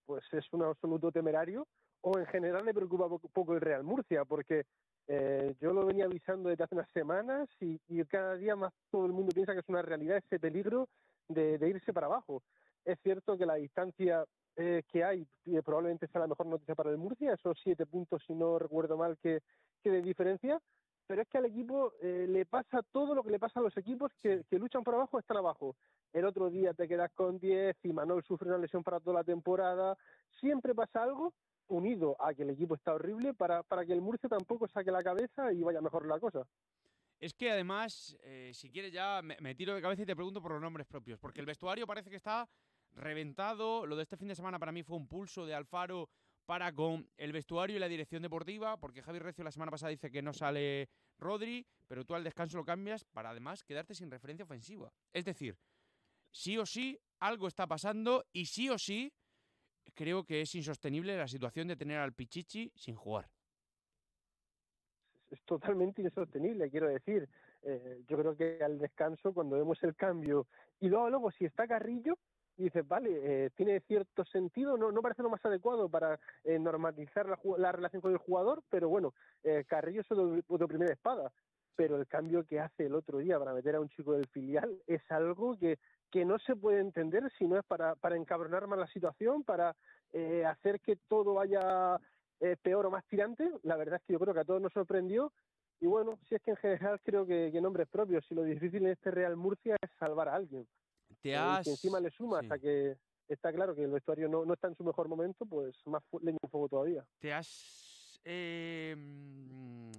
pues 0.05 0.23
es 0.33 0.45
un 0.51 0.63
absoluto 0.63 1.11
temerario, 1.11 1.67
o 2.01 2.17
en 2.17 2.25
general 2.27 2.65
le 2.65 2.73
preocupa 2.73 3.07
poco 3.33 3.53
el 3.53 3.61
Real 3.61 3.83
Murcia, 3.83 4.25
porque 4.25 4.65
eh, 5.07 5.55
yo 5.59 5.73
lo 5.73 5.85
venía 5.85 6.05
avisando 6.05 6.49
desde 6.49 6.63
hace 6.63 6.75
unas 6.75 6.89
semanas 6.91 7.49
y, 7.59 7.79
cada 8.05 8.35
día 8.35 8.55
más 8.55 8.73
todo 8.89 9.05
el 9.05 9.13
mundo 9.13 9.31
piensa 9.33 9.53
que 9.53 9.59
es 9.59 9.69
una 9.69 9.81
realidad 9.81 10.17
ese 10.17 10.39
peligro 10.39 10.87
de, 11.27 11.57
irse 11.67 11.93
para 11.93 12.07
abajo. 12.07 12.43
Es 12.85 12.99
cierto 13.01 13.37
que 13.37 13.45
la 13.45 13.55
distancia 13.55 14.25
eh, 14.55 14.83
que 14.91 15.03
hay 15.03 15.27
eh, 15.45 15.61
probablemente 15.63 16.07
sea 16.07 16.21
la 16.21 16.27
mejor 16.27 16.47
noticia 16.47 16.75
para 16.75 16.91
el 16.91 16.97
Murcia, 16.97 17.33
esos 17.33 17.57
siete 17.63 17.85
puntos, 17.85 18.23
si 18.25 18.33
no 18.33 18.59
recuerdo 18.59 18.97
mal, 18.97 19.17
que, 19.17 19.41
que 19.83 19.89
de 19.89 20.01
diferencia, 20.01 20.59
pero 21.07 21.21
es 21.21 21.27
que 21.27 21.37
al 21.37 21.45
equipo 21.45 21.91
le 22.01 22.45
pasa 22.45 22.81
todo 22.93 23.13
lo 23.13 23.21
que 23.21 23.31
le 23.31 23.39
pasa 23.39 23.59
a 23.59 23.63
los 23.63 23.75
equipos 23.75 24.13
que, 24.21 24.43
que 24.49 24.57
luchan 24.57 24.83
por 24.83 24.95
abajo, 24.95 25.19
están 25.19 25.37
abajo. 25.37 25.75
El 26.13 26.23
otro 26.23 26.49
día 26.49 26.73
te 26.73 26.87
quedas 26.87 27.11
con 27.13 27.37
10 27.37 27.75
y 27.83 27.91
Manuel 27.91 28.23
sufre 28.23 28.47
una 28.47 28.57
lesión 28.57 28.81
para 28.81 29.01
toda 29.01 29.17
la 29.17 29.23
temporada. 29.25 29.97
Siempre 30.39 30.73
pasa 30.73 31.03
algo 31.03 31.33
unido 31.71 32.15
a 32.19 32.33
que 32.33 32.43
el 32.43 32.51
equipo 32.51 32.75
está 32.75 32.93
horrible 32.93 33.33
para, 33.33 33.63
para 33.63 33.85
que 33.85 33.93
el 33.93 34.01
Murcia 34.01 34.29
tampoco 34.29 34.67
saque 34.67 34.91
la 34.91 35.03
cabeza 35.03 35.51
y 35.51 35.63
vaya 35.63 35.81
mejor 35.81 36.05
la 36.05 36.19
cosa. 36.19 36.45
Es 37.19 37.33
que 37.33 37.51
además, 37.51 38.17
eh, 38.23 38.51
si 38.53 38.69
quieres 38.69 38.91
ya 38.91 39.21
me, 39.21 39.37
me, 39.39 39.55
tiro 39.55 39.75
de 39.75 39.81
cabeza 39.81 40.01
y 40.01 40.05
te 40.05 40.15
pregunto 40.15 40.41
por 40.41 40.51
los 40.51 40.61
nombres 40.61 40.87
propios, 40.87 41.19
porque 41.19 41.39
el 41.39 41.45
vestuario 41.45 41.87
parece 41.87 42.09
que 42.09 42.15
está 42.15 42.49
reventado. 42.93 43.85
Lo 43.85 43.95
de 43.95 44.03
este 44.03 44.17
fin 44.17 44.27
de 44.27 44.35
semana 44.35 44.59
para 44.59 44.71
mí 44.71 44.83
fue 44.83 44.97
un 44.97 45.07
pulso 45.07 45.45
de 45.45 45.53
Alfaro 45.53 46.09
para 46.45 46.73
con 46.73 47.07
el 47.17 47.31
vestuario 47.31 47.77
y 47.77 47.79
la 47.79 47.87
dirección 47.87 48.21
deportiva, 48.21 48.77
porque 48.77 49.01
Javi 49.01 49.19
Recio 49.19 49.43
la 49.43 49.51
semana 49.51 49.71
pasada 49.71 49.91
dice 49.91 50.11
que 50.11 50.21
no 50.21 50.33
sale 50.33 50.89
Rodri, 51.17 51.65
pero 51.87 52.03
tú 52.03 52.15
al 52.15 52.23
descanso 52.23 52.57
lo 52.57 52.65
cambias 52.65 53.05
para 53.05 53.29
además 53.29 53.63
quedarte 53.63 53.95
sin 53.95 54.11
referencia 54.11 54.43
ofensiva. 54.43 54.91
Es 55.13 55.23
decir, 55.23 55.57
sí 56.31 56.57
o 56.57 56.65
sí 56.65 56.99
algo 57.19 57.47
está 57.47 57.67
pasando 57.67 58.25
y 58.33 58.47
sí 58.47 58.69
o 58.69 58.77
sí 58.77 59.13
creo 59.93 60.23
que 60.23 60.41
es 60.41 60.55
insostenible 60.55 61.17
la 61.17 61.27
situación 61.27 61.67
de 61.67 61.75
tener 61.75 61.99
al 61.99 62.13
Pichichi 62.13 62.71
sin 62.75 62.95
jugar. 62.95 63.29
Es 65.29 65.41
totalmente 65.43 66.01
insostenible, 66.01 66.69
quiero 66.69 66.87
decir. 66.87 67.27
Eh, 67.63 68.01
yo 68.07 68.17
creo 68.17 68.35
que 68.35 68.63
al 68.63 68.79
descanso, 68.79 69.33
cuando 69.33 69.55
vemos 69.55 69.81
el 69.83 69.95
cambio, 69.95 70.47
y 70.79 70.89
luego, 70.89 71.09
luego 71.09 71.31
si 71.31 71.45
está 71.45 71.67
Carrillo, 71.67 72.17
dices, 72.57 72.87
vale, 72.87 73.09
eh, 73.45 73.49
tiene 73.55 73.79
cierto 73.81 74.25
sentido, 74.25 74.77
no, 74.77 74.91
no 74.91 75.01
parece 75.01 75.23
lo 75.23 75.29
más 75.29 75.43
adecuado 75.45 75.89
para 75.89 76.19
eh, 76.43 76.59
normalizar 76.59 77.27
la, 77.27 77.39
la, 77.57 77.71
relación 77.71 78.01
con 78.01 78.11
el 78.11 78.17
jugador, 78.17 78.63
pero 78.69 78.89
bueno, 78.89 79.13
eh, 79.43 79.65
Carrillo 79.67 80.01
es 80.01 80.07
de 80.59 80.67
primera 80.67 80.93
espada, 80.93 81.31
pero 81.75 81.97
el 81.97 82.07
cambio 82.07 82.45
que 82.45 82.59
hace 82.59 82.85
el 82.85 82.95
otro 82.95 83.19
día 83.19 83.39
para 83.39 83.53
meter 83.53 83.75
a 83.75 83.79
un 83.79 83.89
chico 83.89 84.13
del 84.13 84.27
filial 84.27 84.81
es 84.87 85.01
algo 85.09 85.57
que, 85.57 85.79
que 86.09 86.25
no 86.25 86.39
se 86.39 86.55
puede 86.55 86.79
entender 86.79 87.31
si 87.37 87.45
no 87.47 87.57
es 87.57 87.65
para, 87.65 87.95
para 87.95 88.15
encabronar 88.15 88.67
más 88.67 88.79
la 88.79 88.87
situación, 88.87 89.43
para 89.43 89.75
eh, 90.13 90.45
hacer 90.45 90.79
que 90.81 90.97
todo 91.07 91.35
vaya 91.35 91.99
eh, 92.39 92.55
peor 92.61 92.85
o 92.85 92.91
más 92.91 93.05
tirante. 93.05 93.49
La 93.63 93.75
verdad 93.75 93.95
es 93.95 94.03
que 94.05 94.13
yo 94.13 94.19
creo 94.19 94.33
que 94.33 94.41
a 94.41 94.45
todos 94.45 94.61
nos 94.61 94.73
sorprendió. 94.73 95.31
Y 95.79 95.87
bueno, 95.87 96.19
si 96.29 96.35
es 96.35 96.41
que 96.43 96.51
en 96.51 96.57
general 96.57 96.99
creo 97.03 97.25
que, 97.25 97.49
que 97.51 97.61
nombres 97.61 97.87
propios, 97.87 98.23
si 98.27 98.35
lo 98.35 98.43
difícil 98.43 98.85
en 98.85 98.91
este 98.91 99.09
Real 99.09 99.35
Murcia 99.35 99.75
es 99.81 99.89
salvar 99.97 100.29
a 100.29 100.35
alguien. 100.35 100.67
Te 101.21 101.35
has... 101.35 101.61
Y 101.61 101.63
que 101.63 101.69
encima 101.71 101.99
le 101.99 102.11
sumas 102.11 102.41
sí. 102.41 102.49
a 102.51 102.59
que 102.59 102.97
está 103.27 103.51
claro 103.51 103.73
que 103.73 103.83
el 103.83 103.91
vestuario 103.91 104.27
no, 104.27 104.45
no 104.45 104.53
está 104.53 104.67
en 104.67 104.75
su 104.75 104.83
mejor 104.83 105.07
momento, 105.07 105.45
pues 105.45 105.75
más 105.87 106.03
leña 106.21 106.37
en 106.43 106.49
fuego 106.49 106.69
todavía. 106.69 107.03
¿Te 107.19 107.33
has 107.33 108.21
eh, 108.23 108.95
mm, 108.95 109.91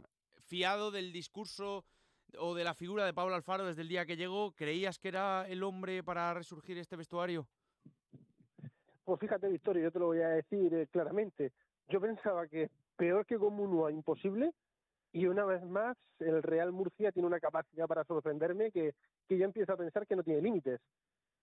fiado 0.43 0.91
del 0.91 1.13
discurso 1.13 1.85
o 2.39 2.55
de 2.55 2.65
la 2.65 2.75
figura 2.75 3.05
de 3.05 3.15
Pablo 3.15 3.35
Alfaro 3.35 3.67
desde 3.67 3.83
el 3.83 3.89
día 3.89 4.07
que 4.07 4.17
llegó? 4.17 4.53
¿Creías 4.53 4.99
que 4.99 5.09
era 5.09 5.47
el 5.49 5.63
hombre 5.63 6.03
para 6.03 6.33
resurgir 6.35 6.79
este 6.79 6.97
vestuario? 6.97 7.47
Pues 9.05 9.21
fíjate, 9.21 9.49
Victoria, 9.49 9.83
yo 9.83 9.91
te 9.91 9.99
lo 9.99 10.07
voy 10.07 10.21
a 10.21 10.29
decir 10.29 10.73
eh, 10.75 10.87
claramente. 10.91 11.53
Yo 11.89 12.01
pensaba 12.01 12.47
que 12.47 12.71
peor 12.97 13.27
que 13.27 13.37
Comunua, 13.37 13.91
imposible, 13.91 14.53
y 15.13 15.27
una 15.27 15.45
vez 15.45 15.63
más 15.65 15.97
el 16.21 16.43
Real 16.43 16.73
Murcia 16.73 17.13
tiene 17.13 17.27
una 17.27 17.41
capacidad 17.41 17.87
para 17.87 18.05
sorprenderme 18.05 18.71
que, 18.71 18.95
que 19.29 19.37
yo 19.37 19.45
empiezo 19.45 19.73
a 19.73 19.77
pensar 19.77 20.07
que 20.07 20.17
no 20.17 20.23
tiene 20.23 20.41
límites. 20.41 20.81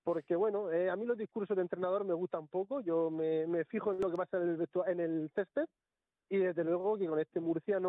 Porque 0.03 0.35
bueno, 0.35 0.71
eh, 0.71 0.89
a 0.89 0.95
mí 0.95 1.05
los 1.05 1.17
discursos 1.17 1.55
de 1.55 1.61
entrenador 1.61 2.05
me 2.05 2.13
gustan 2.13 2.47
poco, 2.47 2.81
yo 2.81 3.11
me, 3.11 3.45
me 3.45 3.65
fijo 3.65 3.93
en 3.93 3.99
lo 3.99 4.09
que 4.09 4.17
pasa 4.17 4.37
en 4.37 4.49
el, 4.49 4.69
en 4.87 4.99
el 4.99 5.31
césped 5.35 5.65
y 6.29 6.37
desde 6.37 6.63
luego 6.63 6.97
que 6.97 7.07
con 7.07 7.19
este 7.19 7.39
Murcia 7.39 7.79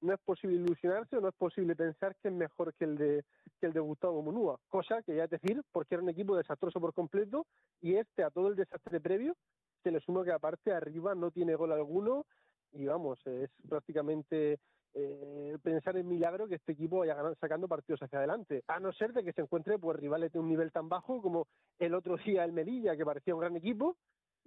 no, 0.00 0.14
es 0.14 0.20
posible 0.20 0.56
ilusionarse 0.56 1.16
o 1.16 1.20
no 1.20 1.28
es 1.28 1.34
posible 1.34 1.76
pensar 1.76 2.14
que 2.16 2.28
es 2.28 2.34
mejor 2.34 2.74
que 2.74 2.84
el 2.84 2.96
de 2.96 3.24
que 3.60 3.66
el 3.66 3.72
de 3.72 3.80
Gustavo 3.80 4.22
Munúa, 4.22 4.58
cosa 4.68 5.02
que 5.02 5.16
ya 5.16 5.24
es 5.24 5.30
decir, 5.30 5.62
porque 5.72 5.96
era 5.96 6.02
un 6.02 6.10
equipo 6.10 6.36
desastroso 6.36 6.80
por 6.80 6.94
completo 6.94 7.46
y 7.80 7.96
este 7.96 8.22
a 8.22 8.30
todo 8.30 8.48
el 8.48 8.56
desastre 8.56 9.00
previo 9.00 9.34
se 9.82 9.90
le 9.90 10.00
suma 10.00 10.24
que 10.24 10.32
aparte 10.32 10.72
arriba 10.72 11.14
no 11.14 11.30
tiene 11.30 11.54
gol 11.54 11.72
alguno 11.72 12.26
y 12.72 12.86
vamos, 12.86 13.18
es 13.26 13.50
prácticamente 13.68 14.58
eh, 14.94 15.56
pensar 15.62 15.96
en 15.96 16.08
milagro 16.08 16.48
que 16.48 16.56
este 16.56 16.72
equipo 16.72 16.98
vaya 16.98 17.14
ganando, 17.14 17.36
sacando 17.40 17.68
partidos 17.68 18.02
hacia 18.02 18.18
adelante, 18.18 18.62
a 18.66 18.80
no 18.80 18.92
ser 18.92 19.12
de 19.12 19.22
que 19.22 19.32
se 19.32 19.42
encuentre 19.42 19.78
pues 19.78 19.98
rivales 19.98 20.32
de 20.32 20.38
un 20.38 20.48
nivel 20.48 20.72
tan 20.72 20.88
bajo 20.88 21.20
como 21.20 21.46
el 21.78 21.94
otro 21.94 22.16
día 22.16 22.44
el 22.44 22.52
Melilla, 22.52 22.96
que 22.96 23.04
parecía 23.04 23.34
un 23.34 23.40
gran 23.40 23.56
equipo, 23.56 23.96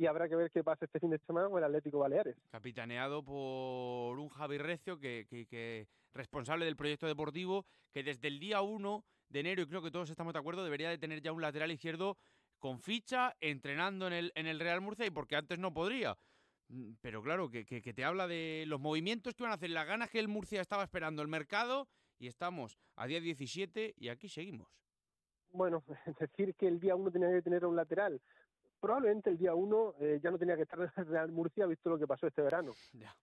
y 0.01 0.07
habrá 0.07 0.27
que 0.27 0.35
ver 0.35 0.49
qué 0.49 0.63
pasa 0.63 0.85
este 0.85 0.99
fin 0.99 1.11
de 1.11 1.19
semana 1.19 1.47
con 1.47 1.59
el 1.59 1.63
Atlético 1.63 1.99
Baleares. 1.99 2.35
Capitaneado 2.49 3.23
por 3.23 4.17
un 4.17 4.29
Javi 4.29 4.57
Recio, 4.57 4.99
que, 4.99 5.27
que, 5.29 5.45
que, 5.45 5.87
responsable 6.11 6.65
del 6.65 6.75
proyecto 6.75 7.05
deportivo, 7.05 7.67
que 7.91 8.01
desde 8.01 8.27
el 8.27 8.39
día 8.39 8.63
1 8.63 9.05
de 9.29 9.39
enero, 9.39 9.61
y 9.61 9.67
creo 9.67 9.83
que 9.83 9.91
todos 9.91 10.09
estamos 10.09 10.33
de 10.33 10.39
acuerdo, 10.39 10.63
debería 10.63 10.89
de 10.89 10.97
tener 10.97 11.21
ya 11.21 11.31
un 11.31 11.41
lateral 11.43 11.71
izquierdo 11.71 12.17
con 12.57 12.79
ficha, 12.79 13.35
entrenando 13.41 14.07
en 14.07 14.13
el, 14.13 14.31
en 14.33 14.47
el 14.47 14.59
Real 14.59 14.81
Murcia, 14.81 15.05
y 15.05 15.11
porque 15.11 15.35
antes 15.35 15.59
no 15.59 15.71
podría. 15.71 16.17
Pero 17.01 17.21
claro, 17.21 17.51
que, 17.51 17.63
que, 17.63 17.83
que 17.83 17.93
te 17.93 18.03
habla 18.03 18.27
de 18.27 18.63
los 18.65 18.79
movimientos 18.79 19.35
que 19.35 19.43
van 19.43 19.51
a 19.51 19.55
hacer, 19.55 19.69
las 19.69 19.85
ganas 19.85 20.09
que 20.09 20.17
el 20.17 20.27
Murcia 20.27 20.61
estaba 20.61 20.83
esperando 20.83 21.21
el 21.21 21.27
mercado, 21.27 21.87
y 22.17 22.25
estamos 22.25 22.79
a 22.95 23.05
día 23.05 23.21
17 23.21 23.93
y 23.97 24.09
aquí 24.09 24.29
seguimos. 24.29 24.67
Bueno, 25.51 25.83
decir 26.19 26.55
que 26.55 26.67
el 26.67 26.79
día 26.79 26.95
1 26.95 27.11
tenía 27.11 27.29
que 27.29 27.43
tener 27.43 27.65
un 27.67 27.75
lateral, 27.75 28.19
probablemente 28.81 29.29
el 29.29 29.37
día 29.37 29.53
1 29.53 29.93
eh, 29.99 30.19
ya 30.21 30.31
no 30.31 30.37
tenía 30.37 30.55
que 30.55 30.63
estar 30.63 30.79
en 30.79 30.91
el 30.97 31.05
Real 31.05 31.31
Murcia, 31.31 31.65
visto 31.67 31.89
lo 31.89 31.97
que 31.97 32.07
pasó 32.07 32.27
este 32.27 32.41
verano. 32.41 32.71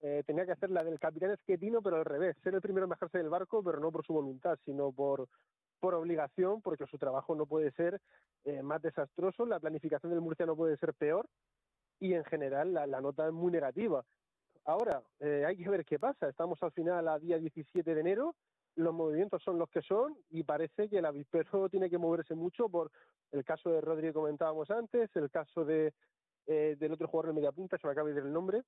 Eh, 0.01 0.23
tenía 0.27 0.47
que 0.47 0.53
hacer 0.53 0.71
la 0.71 0.85
del 0.85 0.99
capitán 0.99 1.33
Esquetino, 1.33 1.83
pero 1.83 1.97
al 1.97 2.05
revés, 2.05 2.37
ser 2.43 2.55
el 2.55 2.63
primero 2.63 2.85
en 2.85 2.91
bajarse 2.91 3.19
del 3.19 3.29
barco, 3.29 3.63
pero 3.63 3.81
no 3.81 3.93
por 3.93 4.07
su 4.07 4.15
voluntad, 4.15 4.59
sino 4.65 4.93
por, 4.93 5.29
por 5.81 5.95
obligación, 5.95 6.63
porque 6.63 6.87
su 6.87 6.97
trabajo 6.97 7.35
no 7.35 7.45
puede 7.45 7.73
ser 7.73 8.01
eh, 8.45 8.63
más 8.63 8.81
desastroso, 8.81 9.45
la 9.45 9.61
planificación 9.61 10.13
del 10.13 10.21
Murcia 10.21 10.47
no 10.47 10.57
puede 10.57 10.77
ser 10.77 10.95
peor, 10.95 11.29
y 12.01 12.15
en 12.15 12.25
general 12.25 12.73
la, 12.73 12.87
la 12.87 13.01
nota 13.01 13.27
es 13.27 13.33
muy 13.33 13.53
negativa. 13.53 14.05
Ahora, 14.69 15.03
eh, 15.21 15.45
hay 15.47 15.57
que 15.57 15.69
ver 15.71 15.85
qué 15.85 15.99
pasa. 15.99 16.29
Estamos 16.29 16.63
al 16.63 16.73
final 16.73 17.09
a 17.09 17.19
día 17.19 17.39
17 17.39 17.95
de 17.95 18.01
enero, 18.01 18.37
los 18.79 18.95
movimientos 18.95 19.43
son 19.43 19.59
los 19.59 19.69
que 19.69 19.83
son 19.83 20.17
y 20.31 20.45
parece 20.45 20.89
que 20.89 20.99
el 20.99 21.05
avispero 21.05 21.69
tiene 21.69 21.91
que 21.91 21.99
moverse 21.99 22.35
mucho 22.35 22.69
por 22.69 22.91
el 23.33 23.45
caso 23.45 23.71
de 23.71 23.81
Rodri 23.81 24.09
que 24.09 24.13
comentábamos 24.13 24.71
antes, 24.71 25.11
el 25.17 25.31
caso 25.31 25.65
de 25.65 25.93
eh, 26.47 26.77
del 26.79 26.93
otro 26.93 27.09
jugador 27.09 27.35
de 27.35 27.41
media 27.41 27.53
punta, 27.53 27.77
se 27.77 27.87
me 27.87 27.93
acaba 27.93 28.09
de 28.09 28.15
decir 28.15 28.27
el 28.27 28.33
nombre. 28.33 28.63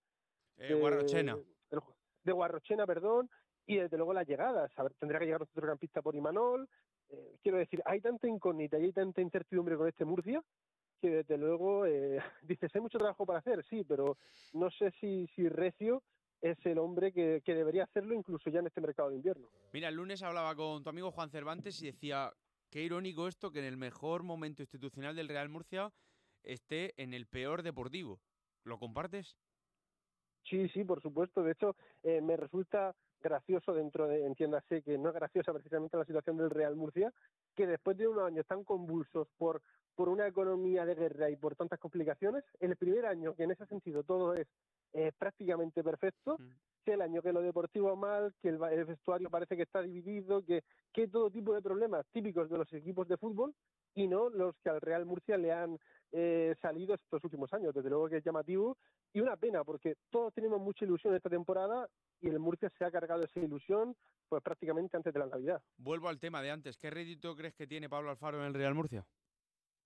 Eh, 0.59 0.75
Guarrochena. 0.75 1.37
De, 1.37 1.81
de 2.25 2.33
Guarrochena, 2.33 2.87
perdón, 2.87 3.31
y 3.67 3.76
desde 3.76 3.97
luego 3.97 4.12
las 4.12 4.26
llegadas. 4.26 4.71
A 4.76 4.83
ver, 4.83 4.95
tendrá 4.95 5.19
que 5.19 5.25
llegar 5.25 5.43
otro 5.43 5.67
campista 5.67 6.02
por 6.02 6.14
Imanol. 6.14 6.69
Eh, 7.09 7.37
quiero 7.43 7.59
decir, 7.59 7.81
hay 7.87 8.00
tanta 8.00 8.29
incógnita 8.29 8.79
y 8.79 8.85
hay 8.85 8.93
tanta 8.93 9.23
incertidumbre 9.23 9.76
con 9.76 9.88
este 9.88 10.05
Murcia 10.05 10.43
que 11.00 11.11
desde 11.11 11.38
luego 11.38 11.87
eh, 11.87 12.19
dices, 12.43 12.71
hay 12.75 12.81
mucho 12.81 12.99
trabajo 12.99 13.25
para 13.25 13.38
hacer, 13.38 13.64
sí, 13.64 13.85
pero 13.85 14.19
no 14.52 14.71
sé 14.71 14.90
si, 15.00 15.26
si 15.35 15.49
Recio 15.49 16.02
es 16.40 16.59
el 16.64 16.78
hombre 16.78 17.12
que, 17.12 17.42
que, 17.44 17.54
debería 17.54 17.85
hacerlo 17.85 18.14
incluso 18.14 18.50
ya 18.50 18.61
en 18.61 18.66
este 18.66 18.80
mercado 18.80 19.11
de 19.11 19.16
invierno. 19.16 19.49
Mira, 19.73 19.88
el 19.88 19.94
lunes 19.94 20.23
hablaba 20.23 20.54
con 20.54 20.82
tu 20.82 20.90
amigo 20.90 21.11
Juan 21.11 21.30
Cervantes 21.30 21.82
y 21.82 21.87
decía, 21.87 22.32
qué 22.70 22.82
irónico 22.82 23.28
esto 23.28 23.50
que 23.50 23.59
en 23.59 23.66
el 23.66 23.76
mejor 23.76 24.23
momento 24.23 24.62
institucional 24.62 25.14
del 25.14 25.28
Real 25.28 25.49
Murcia 25.49 25.92
esté 26.42 26.94
en 27.02 27.14
el 27.14 27.26
peor 27.26 27.62
deportivo. 27.62 28.20
¿Lo 28.64 28.78
compartes? 28.78 29.37
Sí, 30.49 30.68
sí, 30.70 30.85
por 30.85 31.02
supuesto. 31.02 31.42
De 31.42 31.52
hecho, 31.52 31.76
eh, 32.02 32.20
me 32.20 32.37
resulta 32.37 32.94
gracioso 33.20 33.75
dentro 33.75 34.09
de, 34.09 34.26
entiéndase 34.26 34.82
que 34.82 34.97
no 34.97 35.11
es 35.11 35.14
graciosa 35.14 35.52
precisamente 35.52 35.97
la 35.97 36.04
situación 36.04 36.38
del 36.38 36.50
Real 36.50 36.75
Murcia, 36.75 37.12
que 37.54 37.66
después 37.66 37.97
de 37.99 38.09
unos 38.09 38.26
años 38.26 38.47
tan 38.47 38.64
convulsos 38.64 39.28
por, 39.37 39.62
por 40.00 40.09
una 40.09 40.26
economía 40.26 40.87
de 40.87 40.95
guerra 40.95 41.28
y 41.28 41.37
por 41.37 41.57
tantas 41.57 41.78
complicaciones, 41.78 42.42
el 42.59 42.75
primer 42.76 43.04
año 43.04 43.35
que 43.35 43.42
en 43.42 43.50
ese 43.50 43.66
sentido 43.66 44.02
todo 44.02 44.33
es 44.33 44.49
eh, 44.95 45.12
prácticamente 45.19 45.85
perfecto, 45.85 46.38
mm. 46.38 46.49
que 46.87 46.95
el 46.95 47.02
año 47.02 47.21
que 47.21 47.35
lo 47.35 47.42
deportivo 47.42 47.95
mal, 47.97 48.33
que 48.40 48.49
el, 48.49 48.59
el, 48.73 48.87
vestuario 48.87 49.28
parece 49.28 49.59
que 49.59 49.64
está 49.64 49.83
dividido, 49.83 50.42
que, 50.42 50.64
que 50.95 51.07
todo 51.07 51.30
tipo 51.30 51.52
de 51.52 51.61
problemas 51.61 52.07
típicos 52.12 52.49
de 52.49 52.57
los 52.57 52.73
equipos 52.73 53.09
de 53.09 53.19
fútbol 53.19 53.54
y 53.95 54.09
no 54.09 54.30
los 54.30 54.57
que 54.64 54.71
al 54.71 54.80
Real 54.80 55.04
Murcia 55.04 55.37
le 55.37 55.52
han 55.52 55.78
eh, 56.12 56.54
salido 56.62 56.95
estos 56.95 57.23
últimos 57.23 57.52
años. 57.52 57.75
Desde 57.75 57.90
luego 57.90 58.09
que 58.09 58.16
es 58.16 58.25
llamativo 58.25 58.78
y 59.12 59.21
una 59.21 59.37
pena 59.37 59.64
porque 59.64 59.97
todos 60.09 60.33
tenemos 60.33 60.62
mucha 60.62 60.87
ilusión 60.87 61.14
esta 61.14 61.28
temporada 61.28 61.87
y 62.23 62.28
el 62.28 62.38
Murcia 62.38 62.73
se 62.78 62.87
ha 62.87 62.90
cargado 62.90 63.25
esa 63.25 63.40
ilusión 63.40 63.95
pues 64.30 64.42
prácticamente 64.42 64.97
antes 64.97 65.12
de 65.12 65.21
la 65.21 65.26
Navidad. 65.26 65.61
Vuelvo 65.76 66.09
al 66.09 66.19
tema 66.19 66.40
de 66.40 66.52
antes. 66.52 66.78
¿Qué 66.78 66.88
rédito 66.88 67.37
crees 67.37 67.54
que 67.54 67.66
tiene 67.66 67.90
Pablo 67.90 68.09
Alfaro 68.09 68.38
en 68.40 68.47
el 68.47 68.54
Real 68.54 68.75
Murcia? 68.75 69.04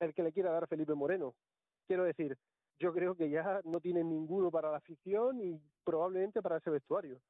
El 0.01 0.15
que 0.15 0.23
le 0.23 0.33
quiera 0.33 0.51
dar 0.51 0.67
Felipe 0.69 0.95
Moreno. 0.95 1.35
Quiero 1.87 2.05
decir, 2.05 2.37
yo 2.79 2.93
creo 2.93 3.15
que 3.15 3.31
ya 3.31 3.61
no 3.65 3.81
tiene 3.81 4.03
ninguno 4.03 4.51
para 4.51 4.71
la 4.71 4.79
afición 4.79 5.41
y 5.41 5.61
probablemente 5.85 6.43
para 6.43 6.57
ese 6.57 6.71
vestuario. 6.71 7.21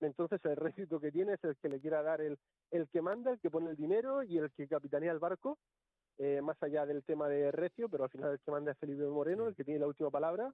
Entonces 0.00 0.40
el 0.44 0.56
rédito 0.56 1.00
que 1.00 1.12
tiene 1.12 1.34
es 1.34 1.44
el 1.44 1.56
que 1.56 1.68
le 1.68 1.80
quiera 1.80 2.02
dar 2.02 2.20
el, 2.20 2.38
el 2.70 2.88
que 2.88 3.02
manda, 3.02 3.32
el 3.32 3.40
que 3.40 3.50
pone 3.50 3.70
el 3.70 3.76
dinero 3.76 4.22
y 4.22 4.38
el 4.38 4.50
que 4.52 4.68
capitanea 4.68 5.12
el 5.12 5.18
barco, 5.18 5.58
eh, 6.18 6.40
más 6.42 6.62
allá 6.62 6.86
del 6.86 7.04
tema 7.04 7.28
de 7.28 7.50
Recio, 7.50 7.88
pero 7.88 8.04
al 8.04 8.10
final 8.10 8.32
el 8.32 8.40
que 8.40 8.50
manda 8.50 8.72
es 8.72 8.78
Felipe 8.78 9.04
Moreno, 9.04 9.46
el 9.46 9.54
que 9.54 9.64
tiene 9.64 9.80
la 9.80 9.86
última 9.86 10.10
palabra 10.10 10.52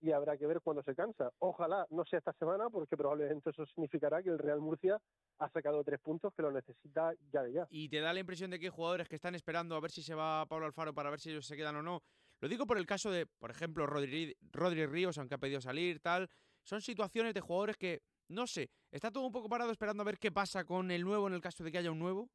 y 0.00 0.12
habrá 0.12 0.36
que 0.36 0.46
ver 0.46 0.60
cuándo 0.60 0.82
se 0.82 0.94
cansa. 0.94 1.32
Ojalá 1.38 1.86
no 1.90 2.04
sea 2.04 2.18
esta 2.18 2.32
semana, 2.34 2.70
porque 2.70 2.96
probablemente 2.96 3.50
eso 3.50 3.66
significará 3.66 4.22
que 4.22 4.30
el 4.30 4.38
Real 4.38 4.60
Murcia 4.60 5.00
ha 5.38 5.48
sacado 5.50 5.84
tres 5.84 6.00
puntos 6.00 6.32
que 6.34 6.42
lo 6.42 6.50
necesita 6.50 7.12
ya 7.32 7.42
de 7.42 7.52
ya. 7.52 7.66
¿Y 7.70 7.88
te 7.88 8.00
da 8.00 8.12
la 8.12 8.20
impresión 8.20 8.50
de 8.50 8.58
que 8.58 8.66
hay 8.66 8.72
jugadores 8.72 9.08
que 9.08 9.16
están 9.16 9.34
esperando 9.34 9.76
a 9.76 9.80
ver 9.80 9.90
si 9.90 10.02
se 10.02 10.14
va 10.14 10.46
Pablo 10.46 10.66
Alfaro 10.66 10.94
para 10.94 11.10
ver 11.10 11.20
si 11.20 11.30
ellos 11.30 11.46
se 11.46 11.56
quedan 11.56 11.76
o 11.76 11.82
no? 11.82 12.02
Lo 12.40 12.48
digo 12.48 12.66
por 12.66 12.78
el 12.78 12.86
caso 12.86 13.10
de, 13.10 13.26
por 13.26 13.50
ejemplo, 13.50 13.86
Rodri, 13.86 14.34
Rodri 14.52 14.86
Ríos, 14.86 15.18
aunque 15.18 15.34
ha 15.34 15.38
pedido 15.38 15.60
salir, 15.60 16.00
tal, 16.00 16.28
son 16.62 16.80
situaciones 16.80 17.34
de 17.34 17.40
jugadores 17.40 17.76
que, 17.76 18.02
no 18.28 18.46
sé, 18.46 18.70
está 18.90 19.10
todo 19.10 19.26
un 19.26 19.32
poco 19.32 19.48
parado 19.48 19.70
esperando 19.70 20.02
a 20.02 20.06
ver 20.06 20.18
qué 20.18 20.32
pasa 20.32 20.64
con 20.64 20.90
el 20.90 21.04
nuevo 21.04 21.28
en 21.28 21.34
el 21.34 21.40
caso 21.40 21.62
de 21.62 21.70
que 21.70 21.78
haya 21.78 21.90
un 21.90 21.98
nuevo. 21.98 22.30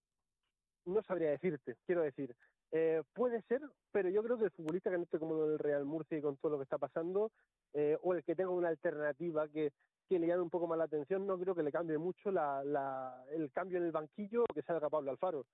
No 0.85 1.01
sabría 1.01 1.31
decirte, 1.31 1.77
quiero 1.85 2.03
decir. 2.03 2.35
Eh, 2.77 3.03
puede 3.13 3.41
ser, 3.43 3.61
pero 3.93 4.09
yo 4.09 4.21
creo 4.21 4.37
que 4.37 4.43
el 4.43 4.51
futbolista 4.51 4.89
que 4.89 4.97
no 4.97 5.03
esté 5.03 5.17
cómodo 5.17 5.45
en 5.45 5.53
el 5.53 5.59
Real 5.59 5.85
Murcia 5.85 6.17
y 6.17 6.21
con 6.21 6.35
todo 6.35 6.51
lo 6.51 6.57
que 6.57 6.63
está 6.63 6.77
pasando, 6.77 7.31
eh, 7.71 7.97
o 8.03 8.13
el 8.13 8.21
que 8.21 8.35
tenga 8.35 8.49
una 8.49 8.67
alternativa 8.67 9.47
que, 9.47 9.71
que 10.09 10.19
le 10.19 10.27
llame 10.27 10.41
un 10.41 10.49
poco 10.49 10.67
más 10.67 10.77
la 10.77 10.83
atención, 10.83 11.25
no 11.25 11.39
creo 11.39 11.55
que 11.55 11.63
le 11.63 11.71
cambie 11.71 11.97
mucho 11.97 12.31
la, 12.31 12.65
la, 12.65 13.23
el 13.31 13.49
cambio 13.53 13.77
en 13.77 13.85
el 13.85 13.93
banquillo 13.93 14.43
o 14.43 14.53
que 14.53 14.61
salga 14.61 14.89
Pablo 14.89 15.11
Alfaro. 15.11 15.45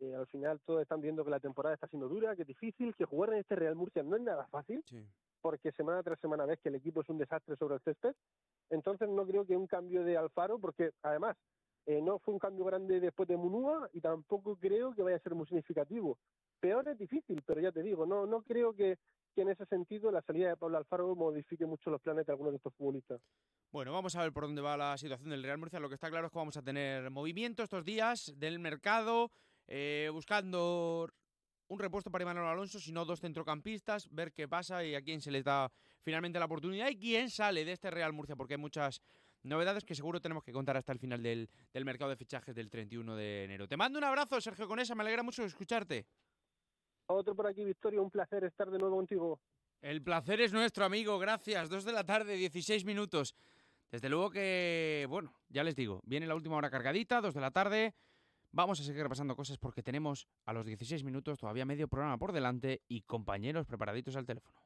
Eh, 0.00 0.14
al 0.14 0.26
final 0.26 0.60
todos 0.66 0.82
están 0.82 1.00
viendo 1.00 1.24
que 1.24 1.30
la 1.30 1.40
temporada 1.40 1.74
está 1.74 1.86
siendo 1.86 2.10
dura, 2.10 2.36
que 2.36 2.42
es 2.42 2.48
difícil, 2.48 2.94
que 2.94 3.06
jugar 3.06 3.32
en 3.32 3.38
este 3.38 3.56
Real 3.56 3.74
Murcia 3.74 4.02
no 4.02 4.16
es 4.16 4.20
nada 4.20 4.46
fácil, 4.48 4.84
porque 5.40 5.72
semana 5.72 6.02
tras 6.02 6.20
semana 6.20 6.44
ves 6.44 6.60
que 6.60 6.68
el 6.68 6.74
equipo 6.74 7.00
es 7.00 7.08
un 7.08 7.16
desastre 7.16 7.56
sobre 7.56 7.76
el 7.76 7.80
césped. 7.80 8.14
Entonces 8.68 9.08
no 9.08 9.26
creo 9.26 9.46
que 9.46 9.56
un 9.56 9.66
cambio 9.66 10.04
de 10.04 10.18
Alfaro, 10.18 10.58
porque 10.58 10.90
además 11.02 11.38
eh, 11.86 12.02
no 12.02 12.18
fue 12.18 12.34
un 12.34 12.40
cambio 12.40 12.66
grande 12.66 13.00
después 13.00 13.26
de 13.28 13.38
Munúa 13.38 13.88
y 13.94 14.02
tampoco 14.02 14.56
creo 14.56 14.92
que 14.94 15.02
vaya 15.02 15.16
a 15.16 15.20
ser 15.20 15.34
muy 15.34 15.46
significativo. 15.46 16.18
Peor 16.60 16.88
es 16.88 16.98
difícil, 16.98 17.42
pero 17.46 17.60
ya 17.60 17.72
te 17.72 17.82
digo, 17.82 18.06
no, 18.06 18.26
no 18.26 18.42
creo 18.42 18.74
que, 18.74 18.98
en 19.36 19.50
ese 19.50 19.66
sentido 19.66 20.10
la 20.10 20.22
salida 20.22 20.48
de 20.48 20.56
Pablo 20.56 20.78
Alfaro 20.78 21.14
modifique 21.14 21.66
mucho 21.66 21.90
los 21.90 22.00
planes 22.00 22.24
de 22.24 22.32
algunos 22.32 22.52
de 22.52 22.56
estos 22.56 22.72
futbolistas. 22.74 23.20
Bueno, 23.70 23.92
vamos 23.92 24.16
a 24.16 24.22
ver 24.22 24.32
por 24.32 24.44
dónde 24.44 24.62
va 24.62 24.78
la 24.78 24.96
situación 24.96 25.28
del 25.28 25.42
Real 25.42 25.58
Murcia. 25.58 25.78
Lo 25.78 25.90
que 25.90 25.94
está 25.94 26.08
claro 26.08 26.26
es 26.26 26.32
que 26.32 26.38
vamos 26.38 26.56
a 26.56 26.62
tener 26.62 27.10
movimiento 27.10 27.62
estos 27.62 27.84
días 27.84 28.32
del 28.38 28.58
mercado, 28.58 29.30
eh, 29.66 30.08
buscando 30.10 31.06
un 31.68 31.78
repuesto 31.78 32.10
para 32.10 32.22
Imanol 32.22 32.46
Alonso, 32.46 32.80
si 32.80 32.92
no 32.92 33.04
dos 33.04 33.20
centrocampistas, 33.20 34.08
ver 34.10 34.32
qué 34.32 34.48
pasa 34.48 34.82
y 34.84 34.94
a 34.94 35.02
quién 35.02 35.20
se 35.20 35.30
les 35.30 35.44
da 35.44 35.70
finalmente 36.00 36.38
la 36.38 36.46
oportunidad 36.46 36.88
y 36.88 36.96
quién 36.96 37.28
sale 37.28 37.64
de 37.64 37.72
este 37.72 37.90
Real 37.90 38.12
Murcia, 38.12 38.36
porque 38.36 38.54
hay 38.54 38.60
muchas 38.60 39.02
novedades 39.42 39.84
que 39.84 39.94
seguro 39.94 40.20
tenemos 40.20 40.44
que 40.44 40.52
contar 40.52 40.76
hasta 40.76 40.92
el 40.92 40.98
final 40.98 41.22
del, 41.22 41.48
del 41.72 41.84
mercado 41.84 42.10
de 42.10 42.16
fichajes 42.16 42.54
del 42.54 42.70
31 42.70 43.16
de 43.16 43.44
enero. 43.44 43.68
Te 43.68 43.76
mando 43.76 43.98
un 43.98 44.04
abrazo, 44.04 44.40
Sergio 44.40 44.68
Conesa, 44.68 44.94
me 44.94 45.02
alegra 45.02 45.22
mucho 45.22 45.44
escucharte. 45.44 46.06
Otro 47.06 47.34
por 47.34 47.46
aquí, 47.46 47.64
Victoria, 47.64 48.00
un 48.00 48.10
placer 48.10 48.44
estar 48.44 48.70
de 48.70 48.78
nuevo 48.78 48.96
contigo. 48.96 49.40
El 49.80 50.02
placer 50.02 50.40
es 50.40 50.52
nuestro, 50.52 50.84
amigo, 50.84 51.18
gracias. 51.18 51.68
Dos 51.68 51.84
de 51.84 51.92
la 51.92 52.04
tarde, 52.04 52.36
16 52.36 52.84
minutos. 52.84 53.36
Desde 53.90 54.08
luego 54.08 54.30
que, 54.30 55.06
bueno, 55.08 55.32
ya 55.48 55.62
les 55.62 55.76
digo, 55.76 56.00
viene 56.04 56.26
la 56.26 56.34
última 56.34 56.56
hora 56.56 56.70
cargadita, 56.70 57.20
dos 57.20 57.34
de 57.34 57.40
la 57.40 57.52
tarde. 57.52 57.94
Vamos 58.50 58.80
a 58.80 58.82
seguir 58.82 59.02
repasando 59.02 59.36
cosas 59.36 59.58
porque 59.58 59.82
tenemos 59.82 60.26
a 60.44 60.52
los 60.52 60.66
16 60.66 61.04
minutos 61.04 61.38
todavía 61.38 61.64
medio 61.64 61.88
programa 61.88 62.18
por 62.18 62.32
delante 62.32 62.82
y 62.88 63.02
compañeros 63.02 63.66
preparaditos 63.66 64.16
al 64.16 64.26
teléfono. 64.26 64.65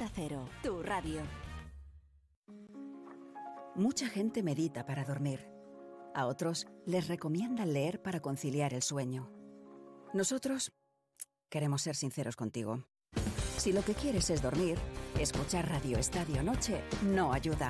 Cero, 0.09 0.47
tu 0.63 0.81
radio. 0.81 1.21
Mucha 3.75 4.07
gente 4.07 4.43
medita 4.43 4.85
para 4.85 5.03
dormir. 5.03 5.47
A 6.13 6.25
otros 6.25 6.67
les 6.85 7.07
recomiendan 7.07 7.73
leer 7.73 8.01
para 8.01 8.19
conciliar 8.19 8.73
el 8.73 8.81
sueño. 8.81 9.31
Nosotros 10.13 10.73
queremos 11.49 11.81
ser 11.81 11.95
sinceros 11.95 12.35
contigo. 12.35 12.85
Si 13.57 13.71
lo 13.71 13.83
que 13.83 13.93
quieres 13.93 14.29
es 14.29 14.41
dormir, 14.41 14.77
escuchar 15.19 15.69
Radio 15.69 15.97
Estadio 15.97 16.43
Noche 16.43 16.81
no 17.03 17.31
ayuda. 17.31 17.69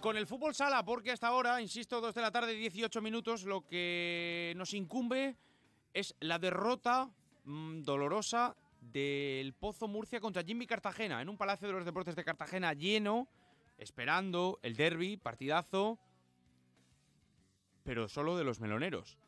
Con 0.00 0.16
el 0.16 0.26
fútbol 0.26 0.54
sala, 0.54 0.82
porque 0.82 1.10
hasta 1.10 1.26
ahora, 1.26 1.60
insisto, 1.60 2.00
2 2.00 2.14
de 2.14 2.22
la 2.22 2.30
tarde, 2.30 2.54
18 2.54 3.02
minutos, 3.02 3.44
lo 3.44 3.66
que 3.66 4.54
nos 4.56 4.72
incumbe 4.72 5.36
es 5.92 6.14
la 6.20 6.38
derrota 6.38 7.10
mm, 7.44 7.82
dolorosa 7.82 8.56
del 8.80 9.52
Pozo 9.52 9.88
Murcia 9.88 10.18
contra 10.18 10.42
Jimmy 10.42 10.66
Cartagena, 10.66 11.20
en 11.20 11.28
un 11.28 11.36
Palacio 11.36 11.68
de 11.68 11.74
los 11.74 11.84
Deportes 11.84 12.16
de 12.16 12.24
Cartagena 12.24 12.72
lleno, 12.72 13.28
esperando 13.76 14.58
el 14.62 14.74
derby, 14.74 15.18
partidazo, 15.18 15.98
pero 17.84 18.08
solo 18.08 18.38
de 18.38 18.44
los 18.44 18.58
meloneros. 18.58 19.18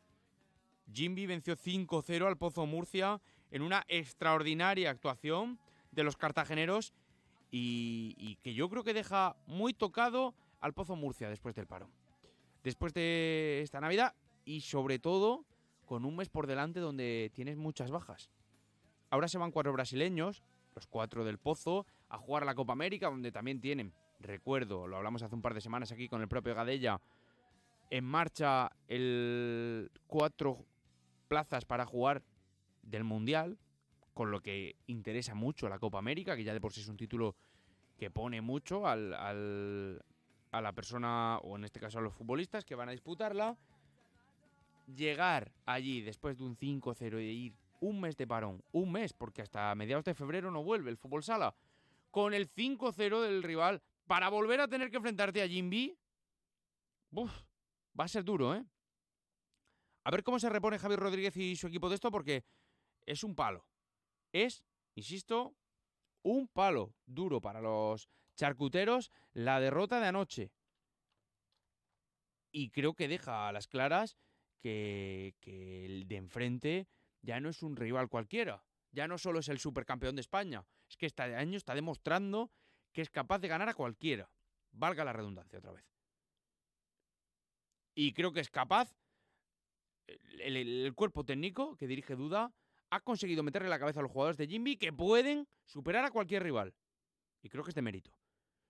Jimmy 0.90 1.26
venció 1.26 1.54
5-0 1.54 2.26
al 2.26 2.38
Pozo 2.38 2.64
Murcia 2.64 3.20
en 3.50 3.60
una 3.60 3.84
extraordinaria 3.88 4.90
actuación 4.90 5.58
de 5.90 6.02
los 6.02 6.16
cartageneros 6.16 6.94
y, 7.50 8.14
y 8.16 8.36
que 8.36 8.54
yo 8.54 8.70
creo 8.70 8.84
que 8.84 8.94
deja 8.94 9.36
muy 9.46 9.74
tocado 9.74 10.34
al 10.62 10.72
Pozo 10.72 10.96
Murcia 10.96 11.28
después 11.28 11.54
del 11.54 11.66
paro. 11.66 11.90
Después 12.64 12.94
de 12.94 13.60
esta 13.62 13.80
Navidad 13.80 14.14
y 14.44 14.62
sobre 14.62 14.98
todo 14.98 15.44
con 15.84 16.04
un 16.04 16.16
mes 16.16 16.30
por 16.30 16.46
delante 16.46 16.80
donde 16.80 17.30
tienes 17.34 17.58
muchas 17.58 17.90
bajas. 17.90 18.30
Ahora 19.10 19.28
se 19.28 19.36
van 19.36 19.50
cuatro 19.50 19.72
brasileños, 19.72 20.42
los 20.74 20.86
cuatro 20.86 21.24
del 21.24 21.38
Pozo, 21.38 21.84
a 22.08 22.16
jugar 22.16 22.44
a 22.44 22.46
la 22.46 22.54
Copa 22.54 22.72
América, 22.72 23.10
donde 23.10 23.30
también 23.30 23.60
tienen, 23.60 23.92
recuerdo, 24.20 24.86
lo 24.86 24.96
hablamos 24.96 25.22
hace 25.22 25.34
un 25.34 25.42
par 25.42 25.52
de 25.52 25.60
semanas 25.60 25.92
aquí 25.92 26.08
con 26.08 26.22
el 26.22 26.28
propio 26.28 26.54
Gadella, 26.54 27.00
en 27.90 28.04
marcha 28.04 28.70
el 28.88 29.90
cuatro 30.06 30.64
plazas 31.28 31.66
para 31.66 31.84
jugar 31.84 32.22
del 32.82 33.04
Mundial, 33.04 33.58
con 34.14 34.30
lo 34.30 34.40
que 34.40 34.76
interesa 34.86 35.34
mucho 35.34 35.68
la 35.68 35.78
Copa 35.78 35.98
América, 35.98 36.36
que 36.36 36.44
ya 36.44 36.54
de 36.54 36.60
por 36.60 36.72
sí 36.72 36.80
es 36.80 36.88
un 36.88 36.96
título 36.96 37.34
que 37.98 38.10
pone 38.10 38.40
mucho 38.40 38.86
al, 38.86 39.12
al, 39.14 40.02
a 40.52 40.60
la 40.60 40.72
persona, 40.72 41.38
o 41.38 41.56
en 41.56 41.64
este 41.64 41.80
caso 41.80 41.98
a 41.98 42.02
los 42.02 42.14
futbolistas 42.14 42.64
que 42.64 42.74
van 42.74 42.88
a 42.88 42.92
disputarla, 42.92 43.56
llegar 44.86 45.52
allí 45.64 46.02
después 46.02 46.38
de 46.38 46.44
un 46.44 46.56
5-0 46.56 47.20
y 47.20 47.46
ir 47.46 47.56
un 47.80 48.00
mes 48.00 48.16
de 48.16 48.26
parón, 48.26 48.62
un 48.70 48.92
mes, 48.92 49.12
porque 49.12 49.42
hasta 49.42 49.74
mediados 49.74 50.04
de 50.04 50.14
febrero 50.14 50.50
no 50.50 50.62
vuelve 50.62 50.90
el 50.90 50.98
fútbol 50.98 51.24
sala, 51.24 51.56
con 52.10 52.34
el 52.34 52.52
5-0 52.52 53.22
del 53.22 53.42
rival, 53.42 53.82
para 54.06 54.28
volver 54.28 54.60
a 54.60 54.68
tener 54.68 54.90
que 54.90 54.98
enfrentarte 54.98 55.42
a 55.42 55.48
Jimby, 55.48 55.98
va 57.16 58.04
a 58.04 58.08
ser 58.08 58.22
duro, 58.22 58.54
¿eh? 58.54 58.64
A 60.04 60.10
ver 60.10 60.22
cómo 60.22 60.38
se 60.38 60.48
repone 60.48 60.78
Javier 60.78 61.00
Rodríguez 61.00 61.36
y 61.36 61.56
su 61.56 61.68
equipo 61.68 61.88
de 61.88 61.94
esto, 61.94 62.10
porque 62.10 62.44
es 63.06 63.24
un 63.24 63.34
palo. 63.34 63.64
Es, 64.32 64.62
insisto, 64.94 65.54
un 66.22 66.48
palo 66.48 66.94
duro 67.06 67.40
para 67.40 67.60
los 67.60 68.08
charcuteros 68.36 69.10
la 69.32 69.60
derrota 69.60 70.00
de 70.00 70.06
anoche. 70.06 70.52
Y 72.50 72.70
creo 72.70 72.94
que 72.94 73.08
deja 73.08 73.48
a 73.48 73.52
las 73.52 73.66
claras 73.66 74.18
que, 74.60 75.34
el 75.86 76.06
de 76.06 76.16
enfrente 76.16 76.88
ya 77.22 77.40
no 77.40 77.48
es 77.48 77.62
un 77.62 77.76
rival 77.76 78.08
cualquiera. 78.08 78.64
Ya 78.90 79.08
no 79.08 79.18
solo 79.18 79.40
es 79.40 79.48
el 79.48 79.58
supercampeón 79.58 80.16
de 80.16 80.20
España. 80.20 80.66
Es 80.88 80.96
que 80.96 81.06
este 81.06 81.22
año 81.22 81.56
está 81.56 81.74
demostrando 81.74 82.50
que 82.92 83.00
es 83.00 83.10
capaz 83.10 83.38
de 83.38 83.48
ganar 83.48 83.68
a 83.68 83.74
cualquiera. 83.74 84.30
Valga 84.72 85.04
la 85.04 85.14
redundancia 85.14 85.58
otra 85.58 85.72
vez. 85.72 85.84
Y 87.94 88.12
creo 88.12 88.32
que 88.32 88.40
es 88.40 88.50
capaz. 88.50 88.94
El, 90.40 90.56
el, 90.56 90.94
cuerpo 90.94 91.24
técnico 91.24 91.76
que 91.76 91.86
dirige 91.86 92.16
Duda 92.16 92.52
ha 92.90 93.00
conseguido 93.00 93.42
meterle 93.42 93.68
la 93.68 93.78
cabeza 93.78 94.00
a 94.00 94.02
los 94.02 94.10
jugadores 94.10 94.36
de 94.36 94.48
Jimby 94.48 94.76
que 94.76 94.92
pueden 94.92 95.48
superar 95.64 96.04
a 96.04 96.10
cualquier 96.10 96.42
rival. 96.42 96.74
Y 97.40 97.48
creo 97.48 97.64
que 97.64 97.70
es 97.70 97.74
de 97.74 97.82
mérito. 97.82 98.12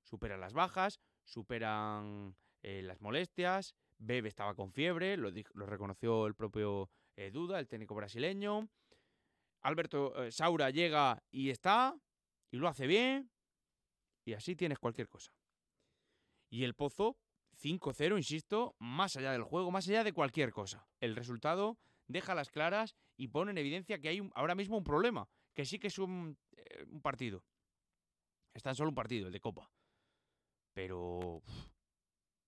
Superan 0.02 0.40
las 0.40 0.52
bajas, 0.52 1.00
superan 1.24 2.36
eh, 2.62 2.82
las 2.82 3.00
molestias. 3.00 3.74
Bebe 3.98 4.28
estaba 4.28 4.54
con 4.54 4.72
fiebre, 4.72 5.16
lo, 5.16 5.30
reconoció 5.66 6.26
el 6.26 6.34
propio 6.34 6.90
eh, 7.16 7.30
Duda, 7.30 7.58
el 7.58 7.68
técnico 7.68 7.94
brasileño. 7.94 8.68
Alberto 9.60 10.24
eh, 10.24 10.32
Saura 10.32 10.70
llega 10.70 11.22
y 11.30 11.50
está, 11.50 11.96
y 12.50 12.56
lo 12.56 12.66
hace 12.66 12.86
bien, 12.86 13.30
y 14.24 14.32
así 14.32 14.56
tienes 14.56 14.78
cualquier 14.78 15.08
cosa. 15.08 15.32
Y 16.50 16.64
el 16.64 16.74
Pozo, 16.74 17.16
5-0, 17.62 18.16
insisto, 18.16 18.74
más 18.78 19.16
allá 19.16 19.32
del 19.32 19.44
juego, 19.44 19.70
más 19.70 19.88
allá 19.88 20.02
de 20.02 20.12
cualquier 20.12 20.50
cosa. 20.50 20.88
El 21.00 21.14
resultado 21.14 21.78
deja 22.08 22.34
las 22.34 22.50
claras 22.50 22.96
y 23.16 23.28
pone 23.28 23.52
en 23.52 23.58
evidencia 23.58 24.00
que 24.00 24.08
hay 24.08 24.30
ahora 24.34 24.56
mismo 24.56 24.76
un 24.76 24.84
problema, 24.84 25.28
que 25.54 25.64
sí 25.64 25.78
que 25.78 25.86
es 25.86 25.98
un, 25.98 26.36
un 26.88 27.02
partido. 27.02 27.44
Está 28.52 28.70
en 28.70 28.76
solo 28.76 28.90
un 28.90 28.96
partido, 28.96 29.28
el 29.28 29.32
de 29.32 29.40
Copa. 29.40 29.70
Pero 30.72 31.42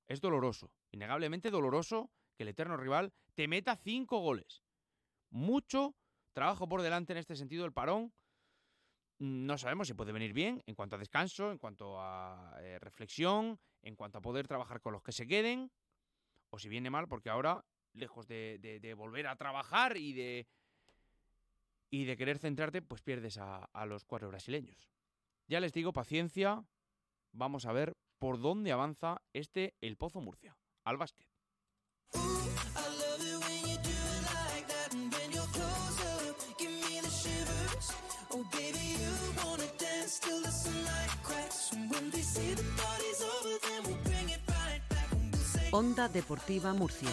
es 0.07 0.21
doloroso, 0.21 0.71
innegablemente 0.91 1.51
doloroso 1.51 2.11
que 2.37 2.43
el 2.43 2.51
eterno 2.51 2.77
rival 2.77 3.13
te 3.35 3.49
meta 3.49 3.77
cinco 3.77 4.19
goles. 4.19 4.63
Mucho 5.31 5.95
trabajo 6.33 6.69
por 6.69 6.83
delante 6.83 7.13
en 7.13 7.19
este 7.19 7.37
sentido, 7.37 7.65
el 7.65 7.73
parón. 7.73 8.13
No 9.19 9.57
sabemos 9.59 9.89
si 9.89 9.95
puede 9.95 10.13
venir 10.13 10.33
bien 10.33 10.63
en 10.67 10.75
cuanto 10.75 10.97
a 10.97 10.99
descanso, 10.99 11.51
en 11.51 11.59
cuanto 11.59 12.01
a 12.01 12.57
eh, 12.61 12.79
reflexión, 12.79 13.61
en 13.83 13.97
cuanto 13.97 14.19
a 14.19 14.23
poder 14.23 14.49
trabajar 14.49 14.81
con 14.81 14.93
los 14.93 15.03
que 15.03 15.13
se 15.13 15.27
queden, 15.27 15.71
o 16.51 16.59
si 16.59 16.69
viene 16.69 16.91
mal, 16.91 17.09
porque 17.09 17.31
ahora, 17.31 17.65
lejos 17.93 18.27
de, 18.27 18.95
volver 18.97 19.27
a 19.27 19.37
trabajar 19.37 19.97
y 19.97 20.13
de, 20.13 20.47
y 21.91 22.05
de 22.05 22.17
querer 22.17 22.39
centrarte, 22.39 22.83
pues 22.83 23.03
pierdes 23.03 23.39
a 23.39 23.87
los 23.87 24.05
cuatro 24.05 24.29
brasileños. 24.29 24.91
Ya 25.47 25.61
les 25.61 25.73
digo, 25.73 25.93
paciencia, 25.93 26.65
vamos 27.33 27.67
a 27.67 27.73
ver 27.73 27.97
por 28.19 28.41
dónde 28.41 28.73
avanza 28.73 29.23
este 29.33 29.75
El 29.81 29.97
Pozo 29.97 30.21
Murcia, 30.21 30.57
al 30.85 30.97
básquet. 30.97 31.27
Onda 45.71 46.09
Deportiva 46.09 46.73
Murcia. 46.73 47.11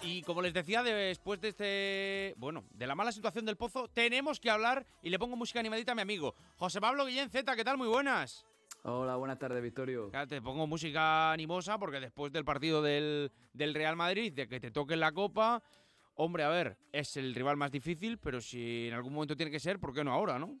Y 0.00 0.22
como 0.22 0.40
les 0.40 0.54
decía, 0.54 0.84
después 0.84 1.40
de 1.40 1.48
este, 1.48 2.34
bueno, 2.36 2.64
de 2.70 2.86
la 2.86 2.94
mala 2.94 3.10
situación 3.10 3.44
del 3.44 3.56
pozo, 3.56 3.88
tenemos 3.88 4.38
que 4.38 4.50
hablar 4.50 4.86
y 5.02 5.10
le 5.10 5.18
pongo 5.18 5.34
música 5.34 5.58
animadita 5.58 5.90
a 5.90 5.94
mi 5.96 6.02
amigo 6.02 6.36
José 6.58 6.80
Pablo 6.80 7.06
Guillén 7.06 7.28
Z, 7.28 7.56
¿qué 7.56 7.64
tal? 7.64 7.76
Muy 7.76 7.88
buenas. 7.88 8.46
Hola, 8.88 9.16
buenas 9.16 9.36
tardes, 9.40 9.60
Victorio. 9.60 10.10
Claro, 10.10 10.28
te 10.28 10.40
pongo 10.40 10.64
música 10.68 11.32
animosa 11.32 11.76
porque 11.76 11.98
después 11.98 12.30
del 12.32 12.44
partido 12.44 12.80
del, 12.80 13.32
del 13.52 13.74
Real 13.74 13.96
Madrid, 13.96 14.32
de 14.32 14.46
que 14.46 14.60
te 14.60 14.70
toquen 14.70 15.00
la 15.00 15.10
copa, 15.10 15.60
hombre, 16.14 16.44
a 16.44 16.48
ver, 16.48 16.78
es 16.92 17.16
el 17.16 17.34
rival 17.34 17.56
más 17.56 17.72
difícil, 17.72 18.18
pero 18.18 18.40
si 18.40 18.86
en 18.86 18.94
algún 18.94 19.12
momento 19.12 19.34
tiene 19.34 19.50
que 19.50 19.58
ser, 19.58 19.80
¿por 19.80 19.92
qué 19.92 20.04
no 20.04 20.12
ahora, 20.12 20.38
no? 20.38 20.60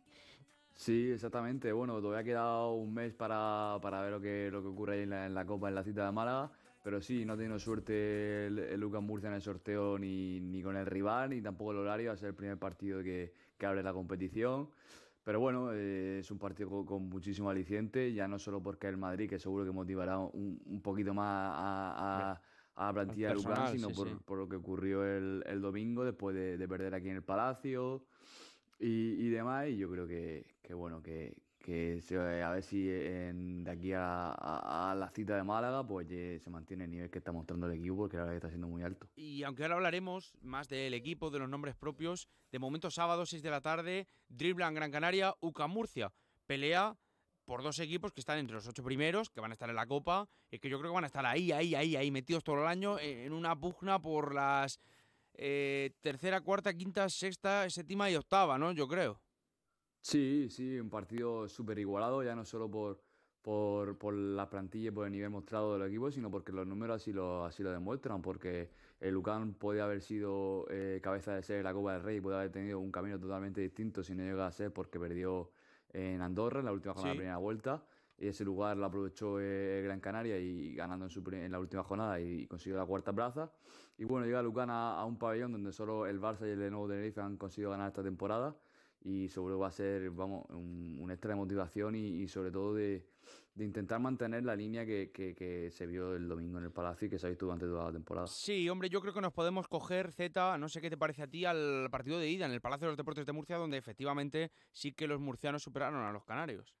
Sí, 0.74 1.12
exactamente. 1.12 1.70
Bueno, 1.70 2.00
todavía 2.00 2.22
ha 2.22 2.24
quedado 2.24 2.72
un 2.72 2.92
mes 2.92 3.14
para, 3.14 3.78
para 3.80 4.02
ver 4.02 4.10
lo 4.10 4.20
que, 4.20 4.50
lo 4.50 4.60
que 4.60 4.68
ocurre 4.68 4.94
ahí 4.96 5.02
en 5.04 5.10
la, 5.10 5.26
en 5.26 5.32
la 5.32 5.46
Copa, 5.46 5.68
en 5.68 5.76
la 5.76 5.84
cita 5.84 6.04
de 6.04 6.10
Málaga. 6.10 6.50
Pero 6.82 7.00
sí, 7.00 7.24
no 7.24 7.34
ha 7.34 7.36
tenido 7.36 7.60
suerte 7.60 8.48
el, 8.48 8.58
el 8.58 8.80
Lucas 8.80 9.02
Murcia 9.02 9.28
en 9.28 9.34
el 9.34 9.42
sorteo 9.42 10.00
ni, 10.00 10.40
ni 10.40 10.64
con 10.64 10.76
el 10.76 10.86
rival, 10.86 11.30
ni 11.30 11.40
tampoco 11.40 11.70
el 11.70 11.78
horario. 11.78 12.08
Va 12.08 12.14
a 12.14 12.16
ser 12.16 12.30
el 12.30 12.34
primer 12.34 12.58
partido 12.58 13.04
que, 13.04 13.32
que 13.56 13.66
abre 13.66 13.84
la 13.84 13.92
competición. 13.92 14.68
Pero 15.26 15.40
bueno, 15.40 15.72
eh, 15.72 16.20
es 16.20 16.30
un 16.30 16.38
partido 16.38 16.70
con, 16.70 16.86
con, 16.86 17.08
muchísimo 17.08 17.50
aliciente, 17.50 18.12
ya 18.12 18.28
no 18.28 18.38
solo 18.38 18.62
porque 18.62 18.86
el 18.86 18.96
Madrid, 18.96 19.28
que 19.28 19.40
seguro 19.40 19.64
que 19.64 19.72
motivará 19.72 20.20
un, 20.20 20.62
un 20.64 20.80
poquito 20.80 21.14
más 21.14 21.52
a, 21.52 22.30
a, 22.30 22.42
a 22.76 22.86
la 22.86 22.92
plantilla 22.92 23.30
de 23.30 23.34
Lucas, 23.34 23.72
sino 23.72 23.88
sí, 23.88 23.94
por, 23.96 24.08
sí. 24.08 24.14
por, 24.24 24.38
lo 24.38 24.48
que 24.48 24.54
ocurrió 24.54 25.04
el, 25.04 25.42
el 25.44 25.60
domingo 25.60 26.04
después 26.04 26.36
de, 26.36 26.56
de, 26.56 26.68
perder 26.68 26.94
aquí 26.94 27.08
en 27.08 27.16
el 27.16 27.24
Palacio 27.24 28.06
y, 28.78 29.26
y 29.26 29.28
demás. 29.30 29.66
Y 29.66 29.78
yo 29.78 29.90
creo 29.90 30.06
que, 30.06 30.46
que 30.62 30.74
bueno, 30.74 31.02
que, 31.02 31.34
que 31.66 32.00
se, 32.00 32.16
a 32.16 32.50
ver 32.50 32.62
si 32.62 32.88
en, 32.88 33.64
de 33.64 33.70
aquí 33.72 33.92
a, 33.92 34.30
a, 34.30 34.94
la 34.94 35.10
cita 35.10 35.34
de 35.34 35.42
Málaga 35.42 35.84
pues 35.84 36.06
se 36.06 36.48
mantiene 36.48 36.84
el 36.84 36.90
nivel 36.92 37.10
que 37.10 37.18
está 37.18 37.32
mostrando 37.32 37.66
el 37.66 37.76
equipo 37.76 37.96
porque 37.96 38.16
que 38.16 38.36
está 38.36 38.48
siendo 38.48 38.68
muy 38.68 38.84
alto. 38.84 39.08
Y 39.16 39.42
aunque 39.42 39.64
ahora 39.64 39.74
hablaremos 39.74 40.32
más 40.42 40.68
del 40.68 40.94
equipo, 40.94 41.28
de 41.28 41.40
los 41.40 41.48
nombres 41.48 41.74
propios, 41.74 42.28
de 42.52 42.60
momento 42.60 42.88
sábado 42.88 43.26
6 43.26 43.42
de 43.42 43.50
la 43.50 43.60
tarde, 43.62 44.06
Driblan 44.28 44.74
Gran 44.74 44.92
Canaria, 44.92 45.34
UCA 45.40 45.66
Murcia, 45.66 46.12
pelea 46.46 46.96
por 47.44 47.64
dos 47.64 47.80
equipos 47.80 48.12
que 48.12 48.20
están 48.20 48.38
entre 48.38 48.54
los 48.54 48.68
ocho 48.68 48.84
primeros, 48.84 49.28
que 49.28 49.40
van 49.40 49.50
a 49.50 49.54
estar 49.54 49.68
en 49.68 49.74
la 49.74 49.86
Copa, 49.86 50.28
y 50.52 50.60
que 50.60 50.68
yo 50.68 50.78
creo 50.78 50.92
que 50.92 50.94
van 50.94 51.04
a 51.04 51.08
estar 51.08 51.26
ahí, 51.26 51.50
ahí, 51.50 51.74
ahí, 51.74 51.96
ahí, 51.96 52.12
metidos 52.12 52.44
todo 52.44 52.60
el 52.60 52.68
año 52.68 52.96
en 53.00 53.32
una 53.32 53.58
pugna 53.58 54.00
por 54.00 54.32
las 54.32 54.78
eh, 55.34 55.90
tercera, 56.00 56.40
cuarta, 56.42 56.72
quinta, 56.72 57.08
sexta, 57.08 57.68
séptima 57.70 58.08
y 58.08 58.14
octava, 58.14 58.56
¿no? 58.56 58.70
Yo 58.70 58.86
creo. 58.86 59.20
Sí, 60.06 60.46
sí, 60.50 60.78
un 60.78 60.88
partido 60.88 61.48
súper 61.48 61.80
igualado, 61.80 62.22
ya 62.22 62.36
no 62.36 62.44
solo 62.44 62.70
por, 62.70 63.02
por, 63.42 63.98
por 63.98 64.14
la 64.14 64.48
plantilla 64.48 64.90
y 64.90 64.90
por 64.92 65.04
el 65.04 65.12
nivel 65.12 65.30
mostrado 65.30 65.76
del 65.76 65.88
equipo, 65.88 66.12
sino 66.12 66.30
porque 66.30 66.52
los 66.52 66.64
números 66.64 67.02
así 67.02 67.12
lo, 67.12 67.44
así 67.44 67.64
lo 67.64 67.72
demuestran, 67.72 68.22
porque 68.22 68.70
el 69.00 69.14
Lucan 69.14 69.54
puede 69.54 69.80
haber 69.80 70.00
sido 70.00 70.64
eh, 70.70 71.00
cabeza 71.02 71.34
de 71.34 71.42
ser 71.42 71.64
la 71.64 71.72
Copa 71.72 71.94
del 71.94 72.04
Rey, 72.04 72.20
puede 72.20 72.36
haber 72.36 72.52
tenido 72.52 72.78
un 72.78 72.92
camino 72.92 73.18
totalmente 73.18 73.60
distinto 73.60 74.04
si 74.04 74.14
no 74.14 74.22
llega 74.22 74.46
a 74.46 74.52
ser 74.52 74.72
porque 74.72 75.00
perdió 75.00 75.50
en 75.92 76.22
Andorra 76.22 76.60
en 76.60 76.66
la 76.66 76.72
última 76.72 76.94
jornada 76.94 77.12
sí. 77.14 77.18
de 77.18 77.24
la 77.24 77.30
primera 77.32 77.38
vuelta, 77.38 77.84
y 78.16 78.28
ese 78.28 78.44
lugar 78.44 78.76
lo 78.76 78.86
aprovechó 78.86 79.40
eh, 79.40 79.82
Gran 79.82 79.98
Canaria 79.98 80.38
y 80.38 80.72
ganando 80.76 81.06
en, 81.06 81.10
su, 81.10 81.28
en 81.32 81.50
la 81.50 81.58
última 81.58 81.82
jornada 81.82 82.20
y, 82.20 82.46
consiguió 82.46 82.78
la 82.78 82.86
cuarta 82.86 83.12
plaza. 83.12 83.50
Y 83.98 84.04
bueno, 84.04 84.24
llega 84.24 84.40
Lucan 84.40 84.70
a, 84.70 85.00
a 85.00 85.04
un 85.04 85.18
pabellón 85.18 85.50
donde 85.50 85.72
solo 85.72 86.06
el 86.06 86.20
Barça 86.20 86.46
y 86.46 86.50
el 86.50 86.60
Lenovo 86.60 86.86
Tenerife 86.86 87.20
han 87.20 87.36
conseguido 87.36 87.72
ganar 87.72 87.88
esta 87.88 88.04
temporada 88.04 88.54
y 89.00 89.28
seguro 89.28 89.58
va 89.58 89.68
a 89.68 89.72
ser 89.72 90.10
vamos, 90.10 90.44
un, 90.50 90.98
un 91.00 91.10
extra 91.10 91.30
de 91.30 91.36
motivación 91.36 91.94
y, 91.94 92.26
sobre 92.28 92.50
todo 92.50 92.74
de, 92.74 93.06
de, 93.54 93.64
intentar 93.64 94.00
mantener 94.00 94.44
la 94.44 94.56
línea 94.56 94.84
que, 94.84 95.10
que, 95.12 95.34
que, 95.34 95.70
se 95.70 95.86
vio 95.86 96.14
el 96.14 96.28
domingo 96.28 96.58
en 96.58 96.64
el 96.64 96.72
Palacio 96.72 97.06
y 97.06 97.10
que 97.10 97.18
se 97.18 97.26
ha 97.26 97.30
visto 97.30 97.46
durante 97.46 97.66
toda 97.66 97.84
la 97.84 97.92
temporada. 97.92 98.26
Sí, 98.26 98.68
hombre, 98.68 98.88
yo 98.88 99.00
creo 99.00 99.14
que 99.14 99.20
nos 99.20 99.32
podemos 99.32 99.68
coger, 99.68 100.12
Z, 100.12 100.58
no 100.58 100.68
sé 100.68 100.80
qué 100.80 100.90
te 100.90 100.96
parece 100.96 101.22
a 101.22 101.26
ti, 101.26 101.44
al 101.44 101.88
partido 101.90 102.18
de 102.18 102.28
ida 102.28 102.46
en 102.46 102.52
el 102.52 102.60
Palacio 102.60 102.86
de 102.86 102.92
los 102.92 102.96
Deportes 102.96 103.26
de 103.26 103.32
Murcia, 103.32 103.56
donde 103.56 103.76
efectivamente 103.76 104.50
sí 104.72 104.92
que 104.92 105.06
los 105.06 105.20
murcianos 105.20 105.62
superaron 105.62 106.02
a 106.02 106.12
los 106.12 106.24
canarios. 106.24 106.74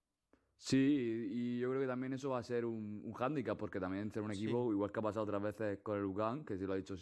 Sí, 0.58 1.28
y 1.30 1.58
yo 1.58 1.68
creo 1.68 1.82
que 1.82 1.86
también 1.86 2.14
eso 2.14 2.30
va 2.30 2.38
a 2.38 2.42
ser 2.42 2.64
un, 2.64 3.02
un 3.04 3.12
hándicap, 3.12 3.58
porque 3.58 3.78
también 3.78 4.10
ser 4.10 4.22
un 4.22 4.32
equipo, 4.32 4.64
sí. 4.64 4.72
igual 4.72 4.90
que 4.90 5.00
ha 5.00 5.02
pasado 5.02 5.24
otras 5.24 5.42
veces 5.42 5.78
con 5.82 5.96
el 5.96 6.02
Lugan, 6.02 6.44
que 6.44 6.56
sí 6.56 6.64
lo 6.64 6.72
ha 6.72 6.76
dicho 6.76 6.96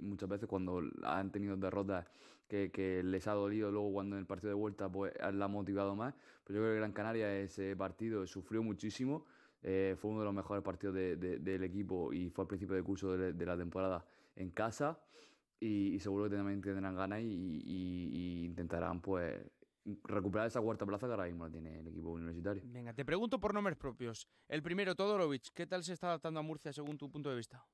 muchas 0.00 0.28
veces 0.28 0.48
cuando 0.48 0.82
han 1.02 1.30
tenido 1.30 1.56
derrotas 1.56 2.06
que, 2.48 2.70
que, 2.70 3.02
les 3.02 3.26
ha 3.26 3.32
dolido 3.32 3.70
luego 3.70 3.92
cuando 3.92 4.16
en 4.16 4.20
el 4.20 4.26
partido 4.26 4.48
de 4.50 4.54
vuelta 4.54 4.90
pues 4.90 5.12
la 5.32 5.44
ha 5.44 5.48
motivado 5.48 5.94
más. 5.94 6.14
Pero 6.44 6.58
yo 6.58 6.62
creo 6.62 6.74
que 6.74 6.78
Gran 6.78 6.92
Canaria 6.92 7.38
ese 7.38 7.76
partido 7.76 8.26
sufrió 8.26 8.62
muchísimo. 8.62 9.24
Eh, 9.62 9.96
fue 9.98 10.10
uno 10.10 10.20
de 10.20 10.26
los 10.26 10.34
mejores 10.34 10.62
partidos 10.62 10.94
de, 10.94 11.16
de, 11.16 11.38
del 11.38 11.64
equipo 11.64 12.12
y 12.12 12.28
fue 12.28 12.42
al 12.42 12.48
principio 12.48 12.74
del 12.74 12.84
curso 12.84 13.16
de, 13.16 13.32
de 13.32 13.46
la 13.46 13.56
temporada 13.56 14.04
en 14.36 14.50
casa. 14.50 14.98
Y, 15.60 15.94
y, 15.94 16.00
seguro 16.00 16.28
que 16.28 16.36
también 16.36 16.60
tendrán 16.60 16.94
ganas 16.94 17.20
y, 17.20 17.24
y, 17.24 18.10
y, 18.12 18.44
intentarán 18.44 19.00
pues 19.00 19.40
recuperar 20.04 20.46
esa 20.46 20.60
cuarta 20.60 20.86
plaza 20.86 21.06
que 21.06 21.12
ahora 21.12 21.26
mismo 21.26 21.44
la 21.44 21.50
tiene 21.50 21.80
el 21.80 21.88
equipo 21.88 22.10
universitario. 22.10 22.62
Venga, 22.66 22.92
te 22.92 23.04
pregunto 23.04 23.38
por 23.38 23.52
nombres 23.52 23.76
propios. 23.76 24.26
El 24.48 24.62
primero, 24.62 24.94
Todorovic, 24.94 25.52
¿qué 25.54 25.66
tal 25.66 25.84
se 25.84 25.92
está 25.92 26.08
adaptando 26.08 26.40
a 26.40 26.42
Murcia 26.42 26.72
según 26.72 26.96
tu 26.96 27.10
punto 27.10 27.30
de 27.30 27.36
vista? 27.36 27.64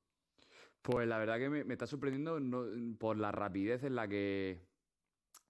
Pues 0.82 1.06
la 1.06 1.18
verdad 1.18 1.38
que 1.38 1.50
me, 1.50 1.64
me 1.64 1.74
está 1.74 1.86
sorprendiendo 1.86 2.40
no, 2.40 2.64
por 2.98 3.16
la 3.18 3.30
rapidez 3.32 3.84
en 3.84 3.94
la 3.94 4.08
que 4.08 4.60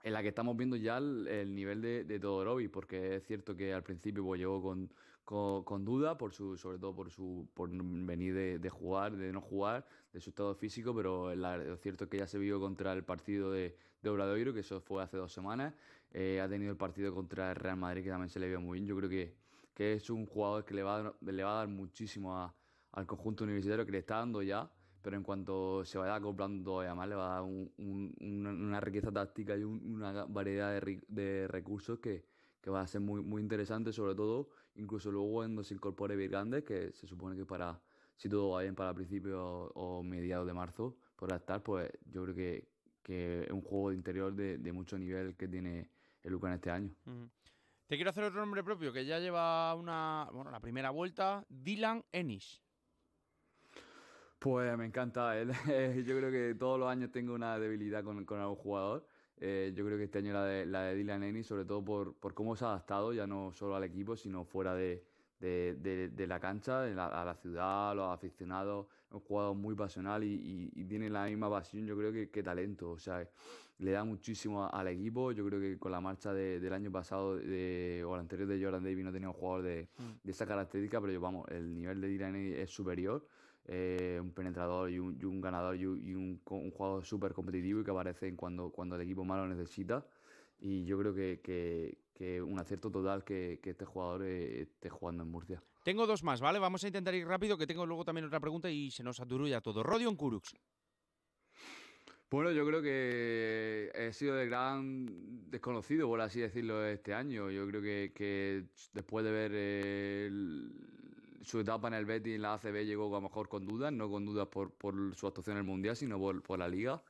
en 0.03 0.13
la 0.15 0.23
que 0.23 0.29
estamos 0.29 0.57
viendo 0.57 0.77
ya 0.77 0.97
el, 0.99 1.29
el 1.29 1.55
nivel 1.55 1.83
de, 1.83 2.05
de 2.05 2.19
Todorovic, 2.19 2.71
porque 2.71 3.17
es 3.17 3.27
cierto 3.27 3.55
que 3.55 3.75
al 3.75 3.83
principio 3.83 4.25
pues, 4.25 4.41
llegó 4.41 4.63
con, 4.63 4.91
con, 5.25 5.63
con, 5.63 5.85
duda, 5.85 6.17
por 6.17 6.33
su, 6.33 6.57
sobre 6.57 6.79
todo 6.79 6.95
por 6.95 7.11
su 7.11 7.49
por 7.55 7.71
venir 7.71 8.35
de, 8.35 8.59
de, 8.59 8.71
jugar, 8.71 9.17
de 9.17 9.31
no 9.31 9.41
jugar, 9.41 9.87
de 10.13 10.21
su 10.21 10.31
estado 10.31 10.55
físico, 10.55 10.95
pero 10.95 11.35
la, 11.35 11.59
lo 11.59 11.77
cierto 11.77 12.05
es 12.05 12.11
que 12.11 12.19
ya 12.19 12.27
se 12.27 12.39
vio 12.39 12.59
contra 12.59 12.93
el 12.95 13.05
partido 13.05 13.53
de, 13.53 13.77
de 14.03 14.11
Obradoiro, 14.11 14.55
que 14.55 14.61
eso 14.61 14.81
fue 14.81 15.03
hace 15.03 15.19
dos 15.19 15.33
semanas, 15.33 15.75
eh, 16.13 16.41
ha 16.41 16.49
tenido 16.49 16.73
el 16.73 16.77
partido 16.77 17.15
contra 17.15 17.51
el 17.51 17.57
Real 17.57 17.77
Madrid, 17.77 18.03
que 18.03 18.11
también 18.11 18.29
se 18.29 18.41
le 18.41 18.49
vio 18.49 18.61
muy 18.61 18.79
bien, 18.79 18.87
yo 18.89 18.97
creo 18.97 19.09
que, 19.09 19.37
que 19.75 19.95
es 19.95 20.11
un 20.11 20.27
jugador 20.27 20.65
que 20.65 20.75
le 20.75 20.83
va 20.83 20.97
a 20.97 21.03
dar, 21.03 21.15
le 21.21 21.43
va 21.43 21.53
a 21.53 21.57
dar 21.59 21.69
muchísimo 21.69 22.37
a, 22.37 22.55
al 22.93 23.07
conjunto 23.07 23.45
universitario, 23.45 23.87
que 23.87 23.93
le 23.93 23.99
está 23.99 24.17
dando 24.17 24.43
ya, 24.43 24.71
pero 25.03 25.17
en 25.17 25.23
cuanto 25.23 25.85
se 25.85 25.99
vaya 25.99 26.15
acoplando 26.17 26.65
todavía 26.65 26.95
más, 26.95 27.09
le 27.09 27.15
va 27.15 27.31
a 27.31 27.35
dar 27.35 27.43
un, 27.43 27.73
un, 27.79 28.15
una, 28.21 28.51
una, 28.51 28.81
riqueza 28.81 29.11
táctica 29.11 29.57
y 29.57 29.65
un, 29.65 29.95
una 29.95 30.25
variedad 30.27 30.73
de, 30.73 31.01
de 31.09 31.49
recursos 31.49 31.99
que, 32.01 32.25
que, 32.61 32.71
va 32.71 32.83
a 32.83 32.87
ser 32.87 33.01
muy, 33.01 33.23
muy 33.23 33.41
interesante, 33.41 33.93
sobre 33.93 34.15
todo, 34.15 34.51
incluso 34.75 35.11
luego 35.11 35.33
cuando 35.33 35.63
se 35.63 35.75
incorpore 35.75 36.17
Virgandes, 36.17 36.65
que 36.65 36.93
se 36.93 37.07
supone 37.07 37.37
que 37.37 37.47
para, 37.47 37.81
si 38.17 38.29
todo 38.29 38.51
va 38.51 38.63
bien 38.63 38.75
para 38.75 38.93
principios 38.93 39.39
o, 39.39 39.73
o 39.75 40.03
mediados 40.03 40.47
de 40.47 40.53
marzo, 40.53 40.97
podrá 41.17 41.37
estar, 41.37 41.63
pues 41.63 41.91
yo 42.05 42.25
creo 42.25 42.35
que, 42.35 42.69
que 43.03 43.45
es 43.45 43.51
un 43.51 43.63
juego 43.63 43.91
de 43.91 43.97
interior 43.97 44.35
de, 44.35 44.59
de 44.59 44.73
mucho 44.73 44.99
nivel 44.99 45.37
que 45.37 45.49
tiene 45.49 45.89
el 46.23 46.33
Lucan 46.33 46.53
este 46.53 46.71
año. 46.71 46.91
Uh 47.07 47.11
-huh. 47.11 47.31
Te 47.87 47.97
quiero 47.97 48.11
hacer 48.11 48.23
otro 48.23 48.39
nombre 48.39 48.63
propio, 48.63 48.93
que 48.93 49.05
ya 49.05 49.19
lleva 49.19 49.75
una, 49.75 50.29
bueno, 50.33 50.51
la 50.53 50.61
primera 50.61 50.91
vuelta, 50.91 51.45
Dylan 51.49 52.05
Ennis. 52.13 52.63
Pues 54.39 54.79
me 54.79 54.87
encanta 54.87 55.37
él. 55.37 55.51
Yo 56.07 56.17
creo 56.17 56.31
que 56.31 56.55
todos 56.55 56.79
los 56.79 56.89
años 56.89 57.11
tengo 57.11 57.35
una 57.35 57.59
debilidad 57.59 58.05
con, 58.05 58.25
con 58.25 58.39
algún 58.39 58.57
jugador. 58.57 59.07
Eh, 59.43 59.73
yo 59.75 59.87
creo 59.87 59.97
que 59.97 60.05
este 60.05 60.19
año 60.19 60.35
la 60.35 60.45
de, 60.45 60.67
la 60.67 60.83
de 60.83 60.95
Dylan 60.95 61.23
Ennis, 61.23 61.47
sobre 61.47 61.65
todo 61.65 61.83
por, 61.83 62.15
por 62.19 62.35
cómo 62.35 62.55
se 62.57 62.65
ha 62.65 62.69
adaptado, 62.69 63.13
ya 63.15 63.27
no 63.27 63.53
solo 63.53 63.75
al 63.75 63.85
equipo, 63.85 64.15
sino 64.15 64.45
fuera 64.45 64.75
de, 64.75 65.03
de, 65.39 66.11
de, 66.13 66.27
la 66.27 66.39
cancha, 66.39 66.85
la, 66.87 67.07
a 67.07 67.25
la 67.25 67.35
ciudad, 67.35 67.91
a 67.91 67.95
los 67.95 68.13
aficionados. 68.13 68.87
Un 69.13 69.21
jugador 69.21 69.57
muy 69.57 69.75
pasional 69.75 70.23
y, 70.23 70.35
y, 70.35 70.71
y, 70.81 70.85
tiene 70.85 71.11
la 71.11 71.27
misma 71.27 71.51
pasión, 71.51 71.85
yo 71.85 71.97
creo, 71.97 72.13
que, 72.13 72.31
que 72.31 72.43
talento. 72.43 72.91
O 72.91 72.99
sea, 72.99 73.29
le 73.79 73.91
da 73.93 74.05
muchísimo 74.05 74.69
al 74.71 74.89
equipo. 74.89 75.33
Yo 75.33 75.45
creo 75.47 75.61
que 75.61 75.79
con 75.79 75.93
la 75.93 76.01
marcha 76.01 76.33
de, 76.33 76.61
del 76.61 76.73
año 76.73 76.93
pasado 76.93 77.37
de, 77.37 78.05
o 78.07 78.15
el 78.15 78.21
anterior 78.21 78.49
de 78.49 78.63
Jordan 78.63 78.85
Davis 78.85 79.05
no 79.05 79.13
tenía 79.13 79.29
un 79.29 79.35
jugador 79.35 79.63
de, 79.65 79.89
mm. 79.99 80.25
de 80.25 80.31
esa 80.31 80.47
característica, 80.47 81.01
pero 81.01 81.13
yo, 81.13 81.21
vamos, 81.21 81.49
el 81.51 81.75
nivel 81.75 82.01
de 82.01 82.09
Dylan 82.09 82.37
es 82.37 82.71
superior. 82.71 83.27
Eh, 83.67 84.19
un 84.21 84.33
penetrador 84.33 84.91
y 84.91 84.99
un, 84.99 85.17
y 85.21 85.25
un 85.25 85.41
ganador 85.41 85.77
y 85.77 85.87
un, 85.87 86.01
y 86.01 86.15
un, 86.15 86.41
un 86.45 86.71
jugador 86.71 87.05
súper 87.05 87.33
competitivo 87.33 87.81
y 87.81 87.85
que 87.85 87.91
aparece 87.91 88.35
cuando, 88.35 88.71
cuando 88.71 88.97
el 88.97 89.03
equipo 89.03 89.25
malo 89.25 89.47
necesita. 89.47 90.05
Y 90.59 90.85
yo 90.85 90.99
creo 90.99 91.15
que, 91.15 91.41
que, 91.43 91.99
que 92.13 92.43
un 92.43 92.59
acierto 92.59 92.91
total 92.91 93.25
que, 93.25 93.61
que 93.63 93.71
este 93.71 93.85
jugador 93.85 94.25
eh, 94.25 94.63
esté 94.63 94.91
jugando 94.91 95.23
en 95.23 95.31
Murcia. 95.31 95.63
Tengo 95.83 96.07
dos 96.07 96.23
más, 96.23 96.41
¿vale? 96.41 96.59
Vamos 96.59 96.85
a 96.85 96.89
intentar 96.89 97.15
ir 97.15 97.27
rápido, 97.27 97.57
que 97.57 97.67
tengo 97.67 97.87
luego 97.87 98.05
también 98.05 98.27
otra 98.27 98.41
pregunta 98.41 98.71
y 98.71 98.91
se 98.91 99.03
nos 99.03 99.19
aturulla 99.21 99.61
todo. 99.61 99.83
Rodion 99.83 100.15
Kurux. 100.15 100.55
Bueno, 102.31 102.53
yo 102.53 102.65
creo 102.65 102.81
que 102.81 103.91
he 103.93 104.13
sido 104.13 104.37
de 104.37 104.47
gran 104.47 105.51
desconocido, 105.51 106.07
por 106.07 106.21
así 106.21 106.41
decirlo, 106.41 106.87
este 106.87 107.13
año. 107.13 107.51
Yo 107.51 107.67
creo 107.67 107.83
que, 107.83 108.67
después 108.93 109.25
de 109.25 109.33
ver 109.33 109.53
el, 109.53 110.71
su 111.43 111.59
etapa 111.59 111.89
en 111.89 111.95
el 111.95 112.05
Betis 112.05 112.37
en 112.37 112.43
la 112.43 112.55
ACB 112.55 112.85
llegó 112.85 113.09
a 113.09 113.19
lo 113.19 113.23
mejor 113.23 113.49
con 113.49 113.67
dudas, 113.67 113.93
no 113.93 114.09
con 114.09 114.25
dudas 114.25 114.47
por, 114.47 114.73
su 115.17 115.27
actuación 115.27 115.57
en 115.57 115.63
el 115.63 115.67
Mundial, 115.67 115.97
sino 115.97 116.19
por, 116.19 116.41
por, 116.43 116.59
la 116.59 116.69
Liga. 116.69 117.03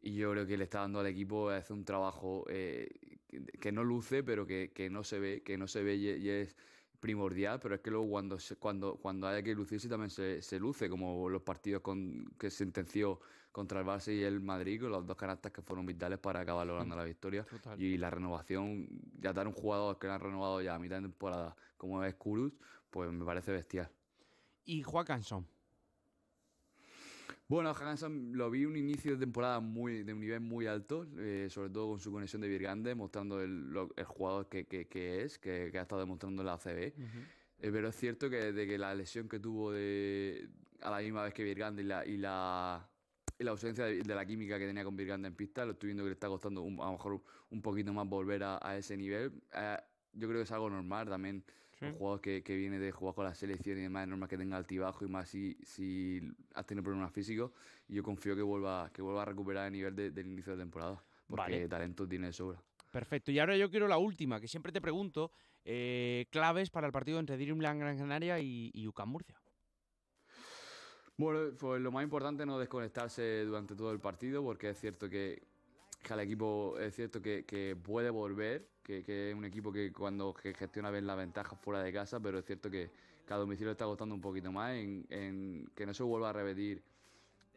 Y 0.00 0.14
yo 0.14 0.30
creo 0.30 0.46
que 0.46 0.56
le 0.56 0.64
está 0.64 0.80
dando 0.80 1.00
al 1.00 1.08
equipo 1.08 1.50
hace 1.50 1.72
un 1.72 1.84
trabajo 1.84 2.46
eh, 2.48 2.88
que, 3.60 3.72
no 3.72 3.84
luce, 3.84 4.22
pero 4.22 4.46
que, 4.46 4.88
no 4.90 5.04
se 5.04 5.18
ve, 5.18 5.42
que 5.42 5.58
no 5.58 5.66
se 5.66 5.82
ve 5.82 5.96
y 5.96 6.28
es 6.28 6.56
primordial, 7.04 7.60
pero 7.60 7.74
es 7.74 7.82
que 7.82 7.90
luego 7.90 8.08
cuando 8.08 8.38
cuando 8.58 8.96
cuando 8.96 9.26
haya 9.26 9.42
que 9.42 9.54
lucirse 9.54 9.90
también 9.90 10.08
se, 10.08 10.40
se 10.40 10.58
luce, 10.58 10.88
como 10.88 11.28
los 11.28 11.42
partidos 11.42 11.82
con, 11.82 12.32
que 12.38 12.48
sentenció 12.50 13.20
contra 13.52 13.80
el 13.80 13.86
Barça 13.86 14.10
y 14.10 14.22
el 14.22 14.40
Madrid, 14.40 14.80
con 14.80 14.90
los 14.90 15.06
dos 15.06 15.14
canastas 15.14 15.52
que 15.52 15.60
fueron 15.60 15.84
vitales 15.84 16.18
para 16.18 16.40
acabar 16.40 16.66
logrando 16.66 16.96
la 16.96 17.04
victoria. 17.04 17.44
Total. 17.44 17.78
Y 17.78 17.98
la 17.98 18.08
renovación, 18.08 18.88
ya 19.20 19.34
dar 19.34 19.46
un 19.46 19.52
jugador 19.52 19.98
que 19.98 20.06
lo 20.06 20.14
han 20.14 20.20
renovado 20.20 20.62
ya 20.62 20.76
a 20.76 20.78
mitad 20.78 20.96
de 20.96 21.02
temporada, 21.02 21.54
como 21.76 22.02
es 22.02 22.14
Kurus, 22.14 22.54
pues 22.88 23.12
me 23.12 23.22
parece 23.22 23.52
bestial. 23.52 23.90
¿Y 24.64 24.82
Juan 24.82 25.04
Canson? 25.04 25.46
Bueno, 27.54 27.70
Hanson 27.70 28.36
lo 28.36 28.50
vi 28.50 28.64
un 28.64 28.76
inicio 28.76 29.12
de 29.12 29.18
temporada 29.18 29.60
muy 29.60 30.02
de 30.02 30.12
un 30.12 30.18
nivel 30.18 30.40
muy 30.40 30.66
alto, 30.66 31.06
eh, 31.18 31.46
sobre 31.48 31.70
todo 31.70 31.90
con 31.90 32.00
su 32.00 32.10
conexión 32.10 32.42
de 32.42 32.48
Virgande, 32.48 32.96
mostrando 32.96 33.40
el, 33.40 33.70
lo, 33.70 33.90
el 33.94 34.04
jugador 34.06 34.48
que, 34.48 34.64
que, 34.66 34.88
que 34.88 35.22
es, 35.22 35.38
que, 35.38 35.68
que, 35.70 35.78
ha 35.78 35.82
estado 35.82 36.00
demostrando 36.00 36.42
en 36.42 36.46
la 36.46 36.54
ACB. 36.54 36.66
Uh 36.66 37.00
-huh. 37.00 37.24
eh, 37.60 37.70
pero 37.70 37.90
es 37.90 37.94
cierto 37.94 38.28
que 38.28 38.50
de 38.52 38.66
que 38.66 38.76
la 38.76 38.92
lesión 38.92 39.28
que 39.28 39.38
tuvo 39.38 39.70
de, 39.70 40.48
a 40.80 40.90
la 40.90 40.98
misma 40.98 41.22
vez 41.22 41.32
que 41.32 41.44
Virgande 41.44 41.82
y 41.82 41.86
la, 41.86 42.04
y 42.04 42.16
la, 42.16 42.90
y 43.38 43.44
la 43.44 43.52
ausencia 43.52 43.84
de, 43.84 44.02
de, 44.02 44.14
la 44.16 44.26
química 44.26 44.58
que 44.58 44.66
tenía 44.66 44.82
con 44.82 44.96
Virgande 44.96 45.28
en 45.28 45.36
pista, 45.36 45.64
lo 45.64 45.74
estoy 45.74 45.90
viendo 45.90 46.02
que 46.02 46.08
le 46.08 46.14
está 46.14 46.26
costando 46.26 46.60
un, 46.62 46.80
a 46.80 46.86
lo 46.86 46.92
mejor 46.94 47.22
un 47.50 47.62
poquito 47.62 47.92
más 47.92 48.08
volver 48.08 48.42
a, 48.42 48.58
a 48.60 48.76
ese 48.76 48.96
nivel. 48.96 49.30
Eh, 49.54 49.78
yo 50.14 50.26
creo 50.26 50.40
que 50.40 50.42
es 50.42 50.50
algo 50.50 50.70
normal 50.70 51.08
también 51.08 51.44
Sí. 51.78 51.86
Un 51.86 51.94
jugador 51.94 52.20
que, 52.20 52.42
que, 52.42 52.56
viene 52.56 52.78
de 52.78 52.92
jugar 52.92 53.14
con 53.14 53.24
la 53.24 53.34
selección 53.34 53.78
y 53.78 53.82
demás, 53.82 54.04
es 54.04 54.08
normal 54.08 54.28
que 54.28 54.38
tenga 54.38 54.56
altibajo 54.56 55.04
y 55.04 55.08
más 55.08 55.28
si, 55.28 55.56
si 55.64 56.20
has 56.54 56.66
tenido 56.66 56.84
problemas 56.84 57.12
físicos. 57.12 57.50
Y 57.88 57.94
yo 57.94 58.02
confío 58.02 58.36
que 58.36 58.42
vuelva, 58.42 58.90
que 58.92 59.02
vuelva 59.02 59.22
a 59.22 59.24
recuperar 59.24 59.66
el 59.66 59.72
nivel 59.72 59.94
de, 59.96 60.10
del 60.10 60.26
inicio 60.26 60.52
de 60.52 60.58
temporada, 60.58 61.02
porque 61.26 61.42
vale. 61.42 61.68
talento 61.68 62.08
tiene 62.08 62.28
de 62.28 62.32
sobra. 62.32 62.62
Perfecto. 62.90 63.32
Y 63.32 63.38
ahora 63.40 63.56
yo 63.56 63.70
quiero 63.70 63.88
la 63.88 63.98
última, 63.98 64.40
que 64.40 64.46
siempre 64.46 64.70
te 64.70 64.80
pregunto, 64.80 65.32
eh, 65.64 66.26
claves 66.30 66.70
para 66.70 66.86
el 66.86 66.92
partido 66.92 67.18
entre 67.18 67.36
Dreamland 67.36 67.80
Gran 67.80 67.98
Canaria 67.98 68.38
y, 68.38 68.70
y 68.72 68.86
UCAM 68.86 69.08
Murcia. 69.08 69.40
Bueno, 71.16 71.56
pues 71.58 71.80
lo 71.80 71.92
más 71.92 72.02
importante 72.02 72.42
es 72.42 72.46
no 72.46 72.58
desconectarse 72.58 73.44
durante 73.44 73.74
todo 73.74 73.92
el 73.92 74.00
partido, 74.00 74.42
porque 74.42 74.70
es 74.70 74.80
cierto 74.80 75.08
que 75.08 75.42
que 76.04 76.12
al 76.12 76.20
equipo 76.20 76.78
es 76.78 76.94
cierto 76.94 77.20
que, 77.20 77.44
que 77.44 77.74
puede 77.74 78.10
volver, 78.10 78.68
que, 78.82 79.02
que, 79.02 79.30
es 79.30 79.34
un 79.34 79.44
equipo 79.44 79.72
que 79.72 79.92
cuando 79.92 80.34
gestiona 80.34 80.90
bien 80.90 81.06
la 81.06 81.16
ventaja 81.16 81.56
fuera 81.56 81.82
de 81.82 81.92
casa, 81.92 82.20
pero 82.20 82.38
es 82.38 82.44
cierto 82.44 82.70
que, 82.70 82.90
cada 83.26 83.40
domicilio 83.40 83.72
está 83.72 83.84
costando 83.84 84.14
un 84.14 84.20
poquito 84.20 84.52
más, 84.52 84.74
en, 84.74 85.06
en, 85.08 85.70
que 85.74 85.86
no 85.86 85.94
se 85.94 86.02
vuelva 86.02 86.30
a 86.30 86.32
repetir 86.32 86.82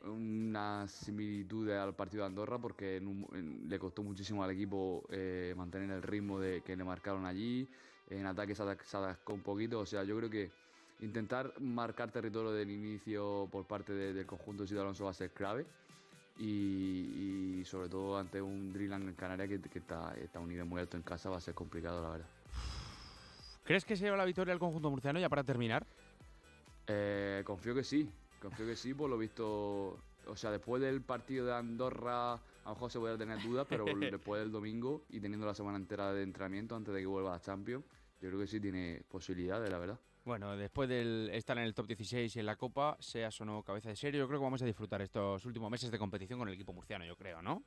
una 0.03 0.87
similitud 0.87 1.69
al 1.71 1.95
partido 1.95 2.23
de 2.23 2.27
Andorra, 2.27 2.59
porque 2.59 2.97
en 2.97 3.07
un, 3.07 3.27
en, 3.33 3.69
le 3.69 3.79
costó 3.79 4.03
muchísimo 4.03 4.43
al 4.43 4.51
equipo 4.51 5.03
eh, 5.09 5.53
mantener 5.57 5.91
el 5.91 6.03
ritmo 6.03 6.39
de 6.39 6.61
que 6.61 6.75
le 6.75 6.83
marcaron 6.83 7.25
allí, 7.25 7.67
en 8.09 8.25
ataque 8.25 8.55
se, 8.55 8.63
atascó 8.63 9.33
un 9.33 9.41
poquito, 9.41 9.79
o 9.79 9.85
sea, 9.85 10.03
yo 10.03 10.15
creo 10.17 10.29
que 10.29 10.51
intentar 11.01 11.53
marcar 11.59 12.11
territorio 12.11 12.51
del 12.51 12.71
inicio 12.71 13.47
por 13.51 13.65
parte 13.65 13.93
de, 13.93 14.13
del 14.13 14.25
conjunto 14.25 14.65
de 14.65 14.79
Alonso 14.79 15.05
va 15.05 15.11
a 15.11 15.13
ser 15.13 15.31
clave 15.31 15.65
y, 16.39 17.59
y, 17.59 17.65
sobre 17.65 17.89
todo 17.89 18.17
ante 18.17 18.41
un 18.41 18.71
Dreamland 18.71 19.09
en 19.09 19.15
Canarias 19.15 19.49
que, 19.49 19.61
que, 19.61 19.79
está, 19.79 20.15
está 20.15 20.39
a 20.39 20.41
un 20.41 20.49
nivel 20.49 20.65
muy 20.65 20.79
alto 20.79 20.97
en 20.97 21.03
casa 21.03 21.29
va 21.29 21.37
a 21.37 21.41
ser 21.41 21.53
complicado, 21.53 22.01
la 22.01 22.09
verdad. 22.09 22.27
¿Crees 23.63 23.83
que 23.83 23.95
se 23.95 24.05
lleva 24.05 24.17
la 24.17 24.25
victoria 24.25 24.53
al 24.53 24.59
conjunto 24.59 24.89
murciano 24.89 25.19
ya 25.19 25.29
para 25.29 25.43
terminar? 25.43 25.85
Eh, 26.87 27.41
confío 27.45 27.75
que 27.75 27.83
sí, 27.83 28.09
confío 28.41 28.65
que 28.65 28.75
sí, 28.75 28.93
por 28.93 29.09
lo 29.09 29.17
visto, 29.17 29.99
o 30.25 30.35
sea, 30.35 30.51
después 30.51 30.81
del 30.81 31.01
partido 31.01 31.45
de 31.45 31.53
Andorra 31.53 32.33
a 32.67 32.71
lo 32.71 32.75
mejor 32.75 32.91
se 32.91 32.99
puede 32.99 33.17
tener 33.17 33.41
dudas, 33.41 33.65
pero 33.69 33.85
después 33.99 34.41
del 34.41 34.51
domingo 34.51 35.05
y 35.09 35.19
teniendo 35.19 35.45
la 35.45 35.53
semana 35.53 35.77
entera 35.77 36.13
de 36.13 36.23
entrenamiento 36.23 36.75
antes 36.75 36.93
de 36.93 36.99
que 36.99 37.05
vuelva 37.05 37.35
a 37.35 37.39
Champions, 37.39 37.85
yo 38.21 38.29
creo 38.29 38.39
que 38.39 38.47
sí 38.47 38.59
tiene 38.59 39.03
posibilidades, 39.09 39.69
la 39.69 39.77
verdad. 39.77 39.99
Bueno, 40.27 40.57
después 40.57 40.89
de 40.89 41.29
estar 41.37 41.57
en 41.57 41.63
el 41.63 41.73
top 41.73 41.87
16 41.87 42.35
y 42.35 42.39
en 42.41 42.45
la 42.45 42.57
Copa, 42.57 42.97
seas 42.99 43.39
o 43.39 43.45
no 43.45 43.63
cabeza 43.63 43.87
de 43.87 43.95
serie, 43.95 44.19
yo 44.19 44.27
creo 44.27 44.41
que 44.41 44.43
vamos 44.43 44.61
a 44.61 44.65
disfrutar 44.65 45.01
estos 45.01 45.45
últimos 45.45 45.71
meses 45.71 45.89
de 45.89 45.97
competición 45.97 46.37
con 46.37 46.49
el 46.49 46.55
equipo 46.55 46.73
murciano, 46.73 47.05
yo 47.05 47.15
creo, 47.15 47.41
¿no? 47.41 47.63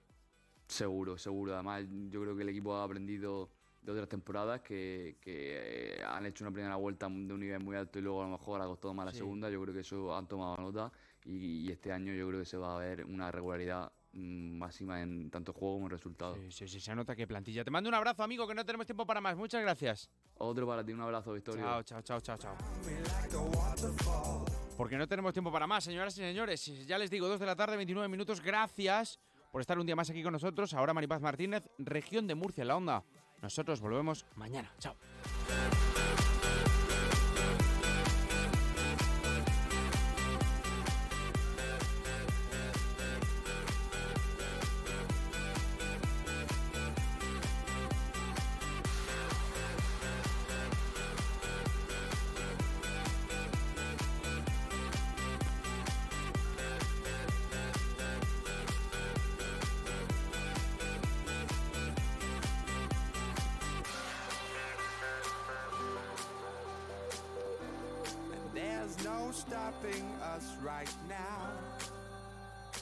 Seguro, 0.67 1.17
seguro. 1.17 1.55
Además, 1.55 1.87
yo 2.11 2.21
creo 2.21 2.37
que 2.37 2.43
el 2.43 2.51
equipo 2.51 2.75
ha 2.75 2.85
aprendido 2.85 3.49
de 3.81 3.93
otras 3.93 4.11
temporadas 4.11 4.61
que, 4.61 5.17
que 5.23 6.03
han 6.07 6.27
hecho 6.27 6.45
una 6.45 6.53
primera 6.53 6.77
vuelta 6.77 7.09
de 7.09 7.33
un 7.33 7.41
nivel 7.41 7.61
muy 7.61 7.77
alto 7.77 7.99
y 7.99 8.03
luego 8.03 8.21
a 8.21 8.27
lo 8.27 8.33
mejor 8.33 8.61
ha 8.61 8.67
costado 8.67 8.93
más 8.93 9.07
la 9.07 9.13
sí. 9.13 9.19
segunda. 9.21 9.49
Yo 9.49 9.63
creo 9.63 9.73
que 9.73 9.81
eso 9.81 10.15
han 10.15 10.29
tomado 10.29 10.59
nota 10.59 10.93
y, 11.25 11.67
y, 11.67 11.73
este 11.73 11.93
año 11.93 12.13
yo 12.13 12.29
creo 12.29 12.41
que 12.41 12.47
se 12.47 12.59
va 12.59 12.77
a 12.77 12.79
ver 12.79 13.07
una 13.07 13.33
regularidad 13.33 13.91
máxima 14.13 15.03
en 15.03 15.31
tanto 15.31 15.53
juego 15.53 15.75
como 15.75 15.87
en 15.87 15.91
resultado. 15.91 16.35
Sí, 16.35 16.51
sí, 16.51 16.69
sí, 16.69 16.81
se 16.81 16.95
nota 16.95 17.15
que 17.15 17.27
plantilla. 17.27 17.65
Te 17.65 17.71
mando 17.71 17.89
un 17.89 17.95
abrazo, 17.95 18.23
amigo, 18.23 18.47
que 18.47 18.55
no 18.55 18.65
tenemos 18.65 18.87
tiempo 18.87 19.07
para 19.07 19.21
más. 19.21 19.37
Muchas 19.37 19.63
gracias. 19.63 20.11
Otro 20.39 20.67
para 20.67 20.85
ti, 20.85 20.93
un 20.93 21.01
abrazo, 21.01 21.33
Victoria. 21.33 21.65
Chao, 21.65 21.83
chao, 21.83 22.03
chao, 22.03 22.21
chao, 22.21 22.39
chao. 22.39 22.57
Porque 24.77 24.97
no 24.97 25.07
tenemos 25.07 25.33
tiempo 25.33 25.53
para 25.53 25.67
más, 25.67 25.85
señoras 25.85 26.17
y 26.17 26.21
señores. 26.21 26.87
Ya 26.87 26.99
les 26.99 27.11
digo, 27.11 27.29
2 27.29 27.39
de 27.39 27.47
la 27.47 27.57
tarde, 27.57 27.77
29 27.77 28.09
minutos. 28.09 28.41
Gracias 28.41 29.19
por 29.53 29.61
estar 29.61 29.79
un 29.79 29.87
día 29.87 29.97
más 29.97 30.11
aquí 30.11 30.23
con 30.23 30.33
nosotros. 30.33 30.75
Ahora 30.75 30.95
Maripaz 30.95 31.21
Martínez, 31.21 31.69
región 31.79 32.27
de 32.27 32.35
Murcia, 32.35 32.63
en 32.63 32.69
la 32.69 32.77
onda. 32.77 33.05
Nosotros 33.43 33.81
volvemos 33.81 34.27
mañana. 34.37 34.73
Chao. 34.79 34.97